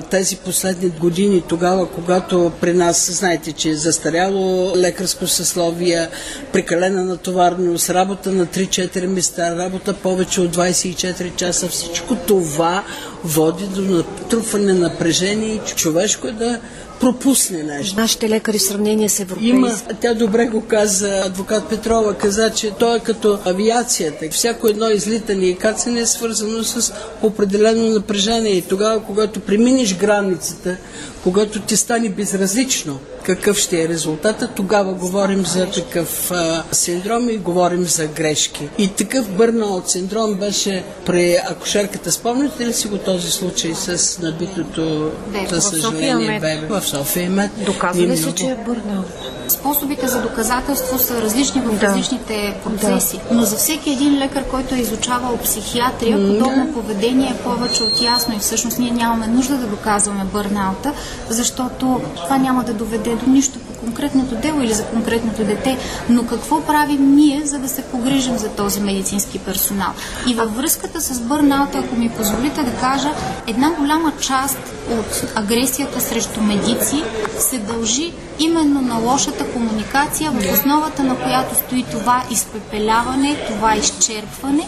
тези 0.10 0.36
последни 0.36 0.90
години, 0.90 1.44
тогава, 1.48 1.90
когато 1.90 2.52
при 2.62 2.74
нас, 2.74 3.12
знаете, 3.12 3.52
че 3.52 3.70
е 3.70 3.76
застаряло 3.76 4.74
лекарско 4.76 5.28
съсловие, 5.28 6.10
прекалена 6.54 7.04
натоварност, 7.04 7.90
работа 7.90 8.32
на 8.32 8.46
3-4 8.46 9.06
места, 9.06 9.58
работа 9.58 9.94
повече 9.94 10.42
от 10.42 10.56
24 10.56 11.36
часа, 11.36 11.68
всичко 11.68 12.16
това 12.16 12.84
води 13.24 13.68
до 13.68 13.82
натрупване 13.82 14.74
на 14.74 14.80
напрежение 14.80 15.56
и 15.56 15.62
човешко 15.76 16.28
е 16.28 16.32
да 16.32 16.60
пропусне 17.00 17.64
нещо. 17.64 18.00
Нашите 18.00 18.30
лекари 18.30 18.58
в 18.58 18.62
сравнение 18.62 19.10
с 19.10 19.20
европейски. 19.20 19.50
Има, 19.50 19.72
тя 20.02 20.14
добре 20.14 20.46
го 20.46 20.62
каза, 20.62 21.22
адвокат 21.26 21.70
Петрова 21.70 22.14
каза, 22.14 22.50
че 22.50 22.72
той 22.72 22.98
е 22.98 23.00
като 23.00 23.40
авиацията. 23.46 24.26
Всяко 24.32 24.68
едно 24.68 24.90
излитане 24.90 25.46
и 25.46 25.56
кацане 25.56 26.00
е 26.00 26.06
свързано 26.06 26.64
с 26.64 26.94
определено 27.22 27.90
напрежение. 27.90 28.52
И 28.52 28.62
тогава, 28.62 29.04
когато 29.04 29.40
преминеш 29.40 29.96
границата, 29.98 30.78
когато 31.24 31.62
ти 31.62 31.78
стане 31.78 32.10
безразлично 32.10 33.00
какъв 33.24 33.58
ще 33.58 33.82
е 33.82 33.88
резултата, 33.88 34.48
тогава 34.48 34.94
говорим 34.94 35.46
за 35.46 35.66
такъв 35.70 36.32
а, 36.32 36.64
синдром 36.72 37.30
и 37.30 37.38
говорим 37.38 37.86
за 37.86 38.08
грешки. 38.08 38.70
И 38.78 38.88
такъв 38.88 39.30
бърнаут 39.30 39.90
синдром 39.90 40.34
беше 40.34 40.84
при 41.06 41.38
акушерката. 41.50 42.12
Спомняте 42.12 42.66
ли 42.66 42.74
си 42.74 42.88
го 42.88 42.98
този 42.98 43.32
случай 43.32 43.74
с 43.76 44.20
набитото, 44.22 45.12
за 45.50 45.62
съжаление, 45.62 46.40
бебе 46.40 46.68
в 46.70 46.82
София 46.82 47.30
Мед? 47.30 47.52
Доказва 47.66 48.04
ли 48.04 48.18
се, 48.18 48.36
че 48.36 48.46
е 48.46 48.56
бърнаут? 48.66 49.06
Способите 49.48 50.08
за 50.08 50.22
доказателство 50.22 51.00
са 51.00 51.22
различни 51.22 51.62
в 51.62 51.80
да. 51.80 51.88
различните 51.88 52.56
процеси. 52.64 53.20
Да. 53.30 53.36
Но 53.36 53.44
за 53.44 53.56
всеки 53.56 53.90
един 53.90 54.20
лекар, 54.20 54.44
който 54.44 54.76
е 54.76 54.78
изучавал 54.78 55.38
психиатрия, 55.38 56.18
подобно 56.18 56.66
да. 56.68 56.74
поведение 56.74 57.28
е 57.28 57.44
повече 57.44 57.84
от 57.84 58.02
ясно 58.02 58.36
и 58.36 58.40
всъщност 58.40 58.80
ние 58.80 58.92
нямаме 58.92 59.28
нужда 59.28 59.58
да 59.58 59.68
доказваме 59.68 60.24
бърнаута, 60.34 60.94
защото 61.30 62.02
това 62.24 62.38
няма 62.38 62.64
да 62.64 62.74
доведе 62.74 63.13
до 63.16 63.30
нищо 63.30 63.60
по 63.60 63.74
конкретното 63.74 64.36
дело 64.36 64.62
или 64.62 64.74
за 64.74 64.86
конкретното 64.86 65.44
дете. 65.44 65.78
Но 66.10 66.26
какво 66.26 66.62
правим 66.62 67.16
ние, 67.16 67.42
за 67.46 67.60
да 67.60 67.70
се 67.70 67.82
погрижим 67.82 68.38
за 68.38 68.50
този 68.50 68.80
медицински 68.80 69.40
персонал? 69.40 69.92
И 70.28 70.34
във 70.34 70.56
връзката 70.56 71.02
с 71.02 71.20
бърнаута, 71.20 71.78
ако 71.78 71.96
ми 71.96 72.10
позволите 72.10 72.64
да 72.64 72.72
кажа, 72.72 73.12
една 73.48 73.72
голяма 73.72 74.12
част 74.22 74.58
от 74.92 75.26
агресията 75.36 76.02
срещу 76.02 76.42
медици 76.42 77.04
се 77.40 77.58
дължи 77.58 78.14
именно 78.40 78.82
на 78.82 78.96
лошата 78.96 79.52
комуникация, 79.52 80.32
в 80.32 80.54
основата 80.54 81.04
на 81.04 81.16
която 81.16 81.56
стои 81.56 81.86
това 81.92 82.24
изпепеляване, 82.32 83.38
това 83.48 83.76
изчерпване 83.76 84.68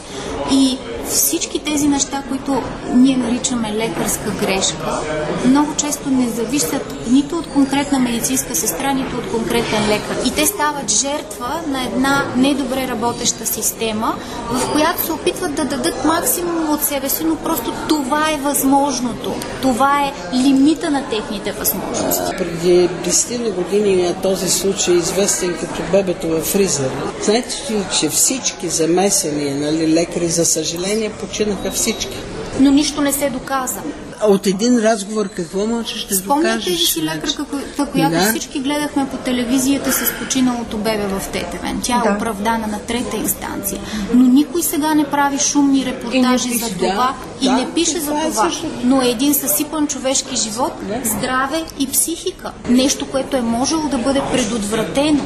и 0.52 0.78
всички 1.10 1.60
тези 1.60 1.88
неща, 1.88 2.24
които 2.30 2.62
ние 2.94 3.18
наричаме 3.18 3.74
лекарска 3.74 4.32
грешка, 4.40 5.00
много 5.46 5.76
често 5.76 6.10
не 6.10 6.30
зависят 6.30 6.96
нито 7.12 7.38
от 7.38 7.48
конкретна 7.48 8.00
медицинска 8.00 8.56
сестра, 8.56 8.94
нито 8.94 9.18
от 9.18 9.32
конкретен 9.32 9.90
лекар. 9.90 10.18
И 10.26 10.32
те 10.32 10.46
стават 10.46 10.92
жертва 10.92 11.62
на 11.68 11.84
една 11.84 12.26
недобре 12.36 12.88
работеща 12.88 13.46
система, 13.46 14.16
в 14.52 14.72
която 14.72 15.06
се 15.06 15.12
опитват 15.12 15.56
да 15.56 15.66
дадат 15.66 16.06
максимум 16.06 16.70
от 16.70 16.84
себе 16.84 17.10
си, 17.10 17.24
но 17.24 17.36
просто 17.36 17.74
това 17.90 18.32
е 18.32 18.38
възможното. 18.38 19.34
Това 19.62 20.02
е 20.02 20.36
лимита 20.36 20.92
на 20.92 21.10
техните 21.10 21.52
възможности. 21.52 22.32
Преди 22.38 22.90
10 22.90 23.54
години 23.54 24.04
на 24.04 24.14
този 24.14 24.50
случай 24.50 24.96
известен 24.96 25.58
като 25.60 25.92
бебето 25.92 26.28
в 26.28 26.42
фризера. 26.42 26.92
Знаете 27.24 27.56
че 28.00 28.10
всички 28.10 28.70
замесени 28.70 29.54
нали, 29.54 29.94
лекари, 29.94 30.28
за 30.28 30.46
съжаление, 30.46 30.95
починаха 31.20 31.72
всички. 31.72 32.18
Но 32.60 32.72
нищо 32.72 33.02
не 33.02 33.12
се 33.12 33.30
доказа. 33.30 33.80
От 34.28 34.48
един 34.48 34.80
разговор 34.80 35.30
какво 35.30 35.68
можеш 35.68 36.04
да 36.06 36.16
Спомняте 36.16 36.48
докажеш? 36.58 36.82
ли 36.82 36.86
си 36.86 37.04
лекарка, 37.04 37.46
която 37.92 38.16
Да. 38.16 38.30
всички 38.30 38.60
гледахме 38.60 39.08
по 39.10 39.18
телевизията 39.18 39.92
с 39.92 40.12
починалото 40.20 40.78
бебе 40.78 41.08
в 41.08 41.22
Тетевен? 41.32 41.80
Тя 41.84 42.02
е 42.06 42.08
Да. 42.10 42.16
оправдана 42.16 42.68
на 42.68 42.80
трета 42.80 43.18
инстанция. 43.18 43.80
Но 44.14 44.28
никой 44.28 44.64
сега 44.64 44.94
не 44.94 45.04
прави 45.04 45.38
шумни 45.40 45.86
репортажи 45.86 46.48
И 46.48 46.52
не 46.52 46.58
за 46.58 46.66
пише, 46.66 46.78
това 46.80 47.14
да, 47.40 47.46
и 47.46 47.46
да, 47.46 47.54
не 47.54 47.72
пише 47.74 48.00
за 48.00 48.06
това 48.06 48.48
е. 48.48 48.68
Но 48.84 49.02
е 49.02 49.08
един 49.08 49.34
съсипан 49.34 49.88
човешки 49.88 50.36
живот, 50.36 50.74
здраве 51.06 51.64
и 51.80 51.88
психика. 51.88 52.52
Нещо, 52.70 53.08
което 53.12 53.38
е 53.38 53.42
можело 53.42 53.88
да 53.88 53.98
бъде 53.98 54.22
предотвратено. 54.32 55.24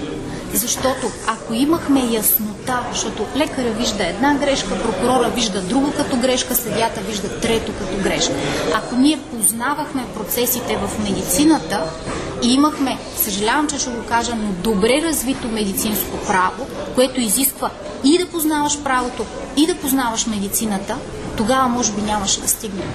Защото 0.54 1.12
ако 1.28 1.54
имахме 1.54 2.08
яснота, 2.12 2.80
защото 2.92 3.26
лекаря 3.36 3.72
вижда 3.72 4.08
една 4.08 4.34
грешка, 4.34 4.80
прокурора 4.84 5.30
вижда 5.30 5.62
друга 5.62 5.92
като 5.92 6.18
грешка, 6.18 6.56
съдята 6.56 7.02
вижда 7.02 7.40
трето 7.40 7.72
като 7.80 8.04
грешка. 8.04 8.34
Ако 8.76 8.96
ние 8.96 9.20
познавахме 9.32 10.06
процесите 10.16 10.78
в 10.78 11.04
медицината 11.04 11.84
и 12.44 12.54
имахме, 12.54 12.98
съжалявам, 13.18 13.68
че 13.68 13.80
ще 13.80 13.90
го 13.90 14.06
кажа, 14.06 14.36
но 14.36 14.72
добре 14.72 15.02
развито 15.04 15.48
медицинско 15.48 16.18
право, 16.28 16.68
което 16.96 17.20
изисква 17.20 17.70
и 18.04 18.18
да 18.18 18.26
познаваш 18.26 18.80
правото, 18.84 19.26
и 19.58 19.68
да 19.68 19.76
познаваш 19.76 20.26
медицината, 20.26 20.98
тогава 21.38 21.68
може 21.68 21.92
би 21.92 22.02
нямаше 22.02 22.42
да 22.42 22.48
стигнем. 22.48 22.94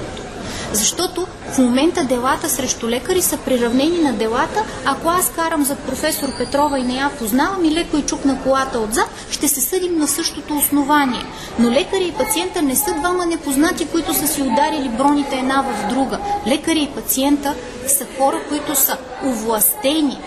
Защото 0.75 1.27
в 1.53 1.59
момента 1.59 2.05
делата 2.05 2.49
срещу 2.49 2.89
лекари 2.89 3.22
са 3.22 3.37
приравнени 3.37 3.99
на 3.99 4.12
делата. 4.12 4.64
Ако 4.85 5.09
аз 5.09 5.31
карам 5.31 5.64
за 5.64 5.77
професор 5.77 6.37
Петрова 6.39 6.79
и 6.79 6.83
не 6.83 6.95
я 6.95 7.11
познавам 7.18 7.64
и 7.64 7.70
леко 7.70 7.97
и 7.97 8.03
чук 8.03 8.25
на 8.25 8.43
колата 8.43 8.79
отзад, 8.79 9.11
ще 9.31 9.49
се 9.49 9.61
съдим 9.61 9.99
на 9.99 10.09
същото 10.09 10.57
основание. 10.57 11.25
Но 11.59 11.70
лекаря 11.70 12.05
и 12.05 12.12
пациента 12.12 12.62
не 12.62 12.77
са 12.77 12.95
двама 12.95 13.27
непознати, 13.27 13.87
които 13.87 14.14
са 14.14 14.27
си 14.27 14.43
ударили 14.43 14.89
броните 14.89 15.37
една 15.37 15.62
в 15.62 15.89
друга. 15.89 16.18
Лекаря 16.47 16.79
и 16.79 16.95
пациента 16.95 17.55
са 17.87 18.07
хора, 18.18 18.41
които 18.49 18.75
са 18.75 18.97
овластени 19.27 20.18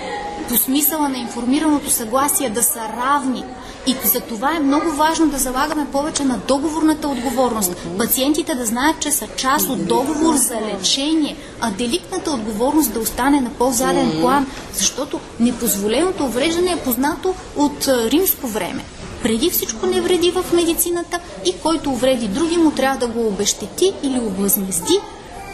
по 0.50 0.58
смисъла 0.58 1.10
на 1.10 1.18
информираното 1.18 1.90
съгласие 1.90 2.50
да 2.50 2.64
са 2.64 2.80
равни. 2.80 3.44
И 3.88 3.96
за 4.06 4.20
това 4.20 4.56
е 4.56 4.60
много 4.60 4.92
важно 4.92 5.28
да 5.28 5.38
залагаме 5.38 5.88
повече 5.92 6.24
на 6.24 6.38
договорната 6.38 7.08
отговорност. 7.08 7.76
Пациентите 7.98 8.56
да 8.56 8.66
знаят, 8.66 9.00
че 9.00 9.12
са 9.12 9.28
част 9.36 9.70
от 9.70 9.88
договор 9.88 10.36
за 10.36 10.56
лечение, 10.56 11.38
а 11.62 11.72
деликтната 11.72 12.32
отговорност 12.32 12.94
да 12.94 13.00
остане 13.00 13.42
на 13.42 13.50
по-заден 13.50 14.12
план, 14.22 14.48
защото 14.74 15.20
непозволеното 15.40 16.26
увреждане 16.26 16.72
е 16.72 16.84
познато 16.84 17.36
от 17.56 17.88
римско 17.88 18.48
време. 18.48 18.84
Преди 19.24 19.50
всичко 19.50 19.86
не 19.86 20.02
вреди 20.02 20.32
в 20.32 20.46
медицината 20.54 21.20
и 21.46 21.54
който 21.64 21.90
увреди 21.90 22.28
други 22.28 22.58
му 22.58 22.72
трябва 22.72 22.98
да 22.98 23.08
го 23.08 23.28
обещети 23.28 23.94
или 24.04 24.20
обвъзмести, 24.20 25.00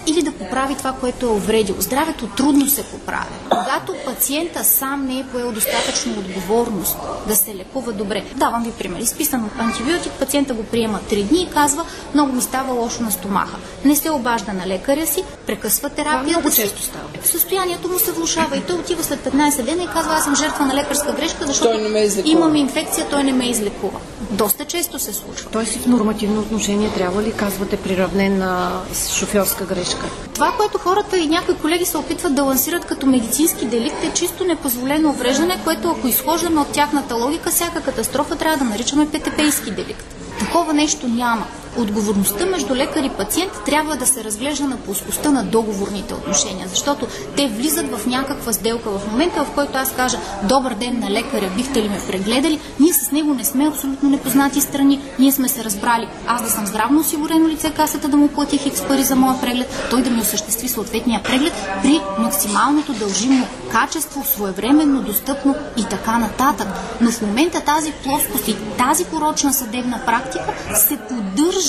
или 0.07 0.21
да 0.21 0.31
поправи 0.31 0.75
това, 0.75 0.91
което 0.91 1.25
е 1.25 1.29
увредил. 1.29 1.75
Здравето 1.79 2.27
трудно 2.27 2.69
се 2.69 2.83
поправя. 2.83 3.25
Когато 3.49 3.95
пациента 4.05 4.63
сам 4.63 5.05
не 5.05 5.19
е 5.19 5.25
поел 5.31 5.51
достатъчно 5.51 6.11
отговорност 6.11 6.97
да 7.27 7.35
се 7.35 7.55
лекува 7.55 7.93
добре. 7.93 8.23
Давам 8.35 8.63
ви 8.63 8.71
пример. 8.71 8.99
Изписан 8.99 9.49
антибиотик, 9.59 10.11
пациента 10.11 10.53
го 10.53 10.63
приема 10.63 10.99
3 11.09 11.23
дни 11.23 11.41
и 11.41 11.49
казва, 11.53 11.85
много 12.13 12.33
ми 12.33 12.41
става 12.41 12.73
лошо 12.73 13.03
на 13.03 13.11
стомаха. 13.11 13.57
Не 13.85 13.95
се 13.95 14.11
обажда 14.11 14.53
на 14.53 14.67
лекаря 14.67 15.07
си, 15.07 15.23
прекъсва 15.45 15.89
терапията 15.89 16.51
си. 16.51 16.61
често 16.61 16.81
става. 16.81 17.05
Състоянието 17.23 17.87
му 17.87 17.99
се 17.99 18.11
влушава 18.11 18.57
и 18.57 18.61
той 18.61 18.75
отива 18.75 19.03
след 19.03 19.19
15 19.19 19.63
дена 19.63 19.83
и 19.83 19.87
казва, 19.87 20.13
аз 20.13 20.23
съм 20.23 20.35
жертва 20.35 20.65
на 20.65 20.73
лекарска 20.73 21.13
грешка, 21.13 21.45
защото 21.45 21.79
излекува. 21.97 22.31
имам 22.31 22.55
инфекция, 22.55 23.07
той 23.09 23.23
не 23.23 23.33
ме 23.33 23.49
излекува. 23.49 23.99
Доста 24.33 24.65
често 24.65 24.99
се 24.99 25.13
случва. 25.13 25.49
Той 25.51 25.65
си 25.65 25.79
в 25.79 25.87
нормативно 25.87 26.41
отношение 26.41 26.89
трябва 26.89 27.21
ли, 27.21 27.31
казвате, 27.31 27.77
приравнен 27.77 28.37
на 28.37 28.81
шофьорска 29.09 29.65
грешка? 29.65 30.05
Това, 30.33 30.53
което 30.57 30.77
хората 30.77 31.17
и 31.17 31.27
някои 31.27 31.55
колеги 31.55 31.85
се 31.85 31.97
опитват 31.97 32.35
да 32.35 32.43
лансират 32.43 32.85
като 32.85 33.05
медицински 33.05 33.65
деликт 33.65 34.03
е 34.03 34.13
чисто 34.13 34.43
непозволено 34.43 35.09
увреждане, 35.09 35.61
което 35.63 35.91
ако 35.91 36.07
изхождаме 36.07 36.61
от 36.61 36.71
тяхната 36.71 37.15
логика, 37.15 37.51
всяка 37.51 37.81
катастрофа 37.81 38.35
трябва 38.35 38.57
да 38.57 38.63
наричаме 38.63 39.09
ПТПийски 39.11 39.71
деликт. 39.71 40.05
Такова 40.39 40.73
нещо 40.73 41.07
няма. 41.07 41.45
Отговорността 41.77 42.45
между 42.45 42.75
лекар 42.75 43.03
и 43.03 43.09
пациент 43.09 43.51
трябва 43.65 43.95
да 43.95 44.05
се 44.05 44.23
разглежда 44.23 44.67
на 44.67 44.77
плоскостта 44.77 45.31
на 45.31 45.43
договорните 45.43 46.13
отношения, 46.13 46.67
защото 46.67 47.07
те 47.35 47.47
влизат 47.47 47.97
в 47.97 48.05
някаква 48.07 48.53
сделка. 48.53 48.89
В 48.89 49.11
момента, 49.11 49.43
в 49.43 49.51
който 49.51 49.71
аз 49.77 49.91
кажа 49.91 50.17
добър 50.43 50.73
ден 50.73 50.99
на 50.99 51.11
лекаря, 51.11 51.51
бихте 51.55 51.83
ли 51.83 51.89
ме 51.89 51.99
прегледали, 52.07 52.59
ние 52.79 52.93
с 52.93 53.11
него 53.11 53.33
не 53.33 53.43
сме 53.43 53.67
абсолютно 53.67 54.09
непознати 54.09 54.61
страни. 54.61 55.01
Ние 55.19 55.31
сме 55.31 55.47
се 55.47 55.63
разбрали 55.63 56.07
аз 56.27 56.41
да 56.41 56.49
съм 56.49 56.67
здравно 56.67 56.99
осигурено 56.99 57.47
лице, 57.47 57.71
касата 57.71 58.07
да 58.07 58.17
му 58.17 58.27
плати 58.27 58.57
хикс 58.57 58.81
пари 58.87 59.03
за 59.03 59.15
моя 59.15 59.41
преглед, 59.41 59.87
той 59.89 60.01
да 60.01 60.09
ми 60.09 60.21
осъществи 60.21 60.69
съответния 60.69 61.23
преглед 61.23 61.53
при 61.81 62.01
максималното 62.19 62.93
дължимо 62.93 63.47
качество, 63.71 64.23
своевременно, 64.25 65.01
достъпно 65.01 65.55
и 65.77 65.83
така 65.83 66.17
нататък. 66.17 66.67
Но 67.01 67.11
в 67.11 67.21
момента 67.21 67.61
тази 67.61 67.91
плоскост 67.91 68.47
и 68.47 68.55
тази 68.77 69.05
порочна 69.05 69.53
съдебна 69.53 70.01
практика 70.05 70.45
се 70.75 70.97
поддържа 70.97 71.62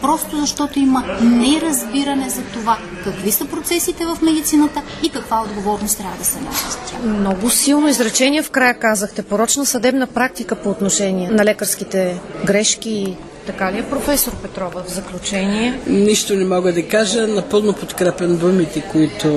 просто 0.00 0.36
защото 0.36 0.78
има 0.78 1.04
неразбиране 1.20 2.30
за 2.30 2.42
това 2.42 2.78
какви 3.04 3.32
са 3.32 3.44
процесите 3.44 4.06
в 4.06 4.18
медицината 4.22 4.82
и 5.02 5.08
каква 5.08 5.42
отговорност 5.42 5.98
трябва 5.98 6.16
да 6.18 6.24
се 6.24 6.40
носи 6.40 6.70
за 6.70 6.78
тях. 6.78 7.02
Много 7.02 7.50
силно 7.50 7.88
изречение 7.88 8.42
в 8.42 8.50
края 8.50 8.78
казахте. 8.78 9.22
Порочна 9.22 9.66
съдебна 9.66 10.06
практика 10.06 10.54
по 10.56 10.70
отношение 10.70 11.30
на 11.30 11.44
лекарските 11.44 12.20
грешки. 12.44 13.16
Така 13.46 13.72
ли 13.72 13.78
е, 13.78 13.82
професор 13.82 14.32
Петрова, 14.42 14.82
в 14.82 14.90
заключение? 14.90 15.80
Нищо 15.86 16.36
не 16.36 16.44
мога 16.44 16.72
да 16.72 16.88
кажа. 16.88 17.26
Напълно 17.26 17.72
подкрепям 17.72 18.36
думите, 18.36 18.80
които 18.92 19.28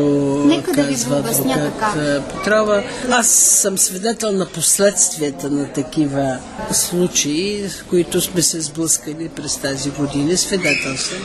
Нека 0.46 0.72
да 0.72 0.88
казва 0.88 1.18
обясня 1.18 1.54
адвокат 1.54 2.24
Петрова. 2.34 2.84
Аз 3.10 3.28
съм 3.28 3.78
свидетел 3.78 4.32
на 4.32 4.46
последствията 4.46 5.50
на 5.50 5.68
такива 5.68 6.38
случаи, 6.72 7.70
с 7.70 7.84
които 7.84 8.22
сме 8.22 8.42
се 8.42 8.62
сблъскали 8.62 9.30
през 9.30 9.58
тази 9.58 9.90
година. 9.90 10.38
Свидетел 10.38 10.98
съм. 10.98 11.18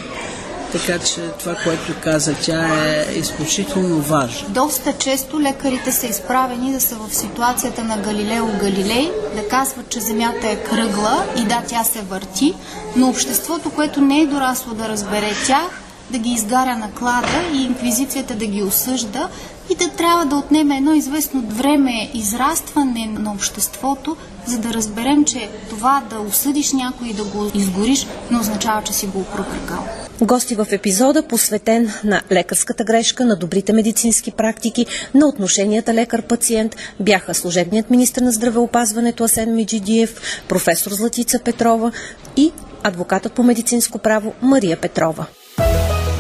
Така 0.73 0.99
че 0.99 1.21
това, 1.39 1.55
което 1.55 2.01
каза 2.03 2.35
тя 2.43 2.85
е 2.85 3.19
изключително 3.19 4.01
важно. 4.01 4.49
Доста 4.49 4.93
често 4.93 5.41
лекарите 5.41 5.93
са 5.93 6.07
изправени 6.07 6.73
да 6.73 6.81
са 6.81 6.97
в 6.97 7.14
ситуацията 7.14 7.85
на 7.85 7.99
Галилео 7.99 8.47
Галилей, 8.61 9.11
да 9.37 9.49
казват, 9.49 9.89
че 9.89 10.01
Земята 10.01 10.49
е 10.49 10.57
кръгла 10.57 11.25
и 11.37 11.45
да, 11.45 11.62
тя 11.69 11.85
се 11.85 12.01
върти, 12.03 12.55
но 12.97 13.09
обществото, 13.09 13.71
което 13.71 14.01
не 14.01 14.21
е 14.21 14.27
дорасло 14.27 14.75
да 14.75 14.89
разбере 14.89 15.31
тях, 15.47 15.88
да 16.11 16.19
ги 16.19 16.31
изгаря 16.31 16.77
на 16.77 16.91
клада 16.91 17.43
и 17.55 17.63
инквизицията 17.63 18.35
да 18.35 18.47
ги 18.47 18.63
осъжда 18.63 19.29
и 19.71 19.75
да 19.75 19.89
трябва 19.89 20.27
да 20.27 20.37
отнеме 20.37 20.77
едно 20.77 20.95
известно 20.95 21.43
време 21.43 22.11
израстване 22.15 23.07
на 23.07 23.33
обществото, 23.33 24.17
за 24.47 24.59
да 24.59 24.75
разберем, 24.75 25.25
че 25.25 25.49
това 25.71 26.03
да 26.11 26.21
осъдиш 26.21 26.73
някой 26.73 27.09
и 27.09 27.13
да 27.13 27.25
го 27.25 27.51
изгориш 27.55 28.07
не 28.31 28.39
означава, 28.39 28.83
че 28.83 28.93
си 28.93 29.07
го 29.07 29.21
опропрекал. 29.21 29.89
Гости 30.21 30.55
в 30.55 30.67
епизода, 30.71 31.23
посветен 31.23 31.93
на 32.05 32.23
лекарската 32.33 32.85
грешка, 32.85 33.25
на 33.25 33.37
добрите 33.37 33.73
медицински 33.73 34.31
практики, 34.31 34.87
на 35.15 35.29
отношенията 35.29 35.95
лекар-пациент, 35.95 36.77
бяха 37.01 37.35
служебният 37.35 37.91
министр 37.91 38.25
на 38.25 38.33
здравеопазването 38.33 39.25
Асен 39.25 39.55
Меджидиев, 39.55 40.43
професор 40.49 40.91
Златица 40.91 41.39
Петрова 41.45 41.93
и 42.37 42.53
адвокатът 42.83 43.33
по 43.33 43.43
медицинско 43.43 43.99
право 43.99 44.35
Мария 44.43 44.77
Петрова. 44.77 45.27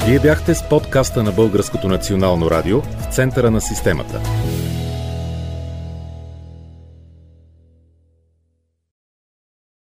Вие 0.08 0.18
бяхте 0.18 0.54
с 0.54 0.68
подкаста 0.68 1.22
на 1.22 1.32
Българското 1.32 1.88
национално 1.88 2.50
радио 2.50 2.80
в 2.80 3.14
центъра 3.14 3.50
на 3.50 3.60
системата. 3.60 4.20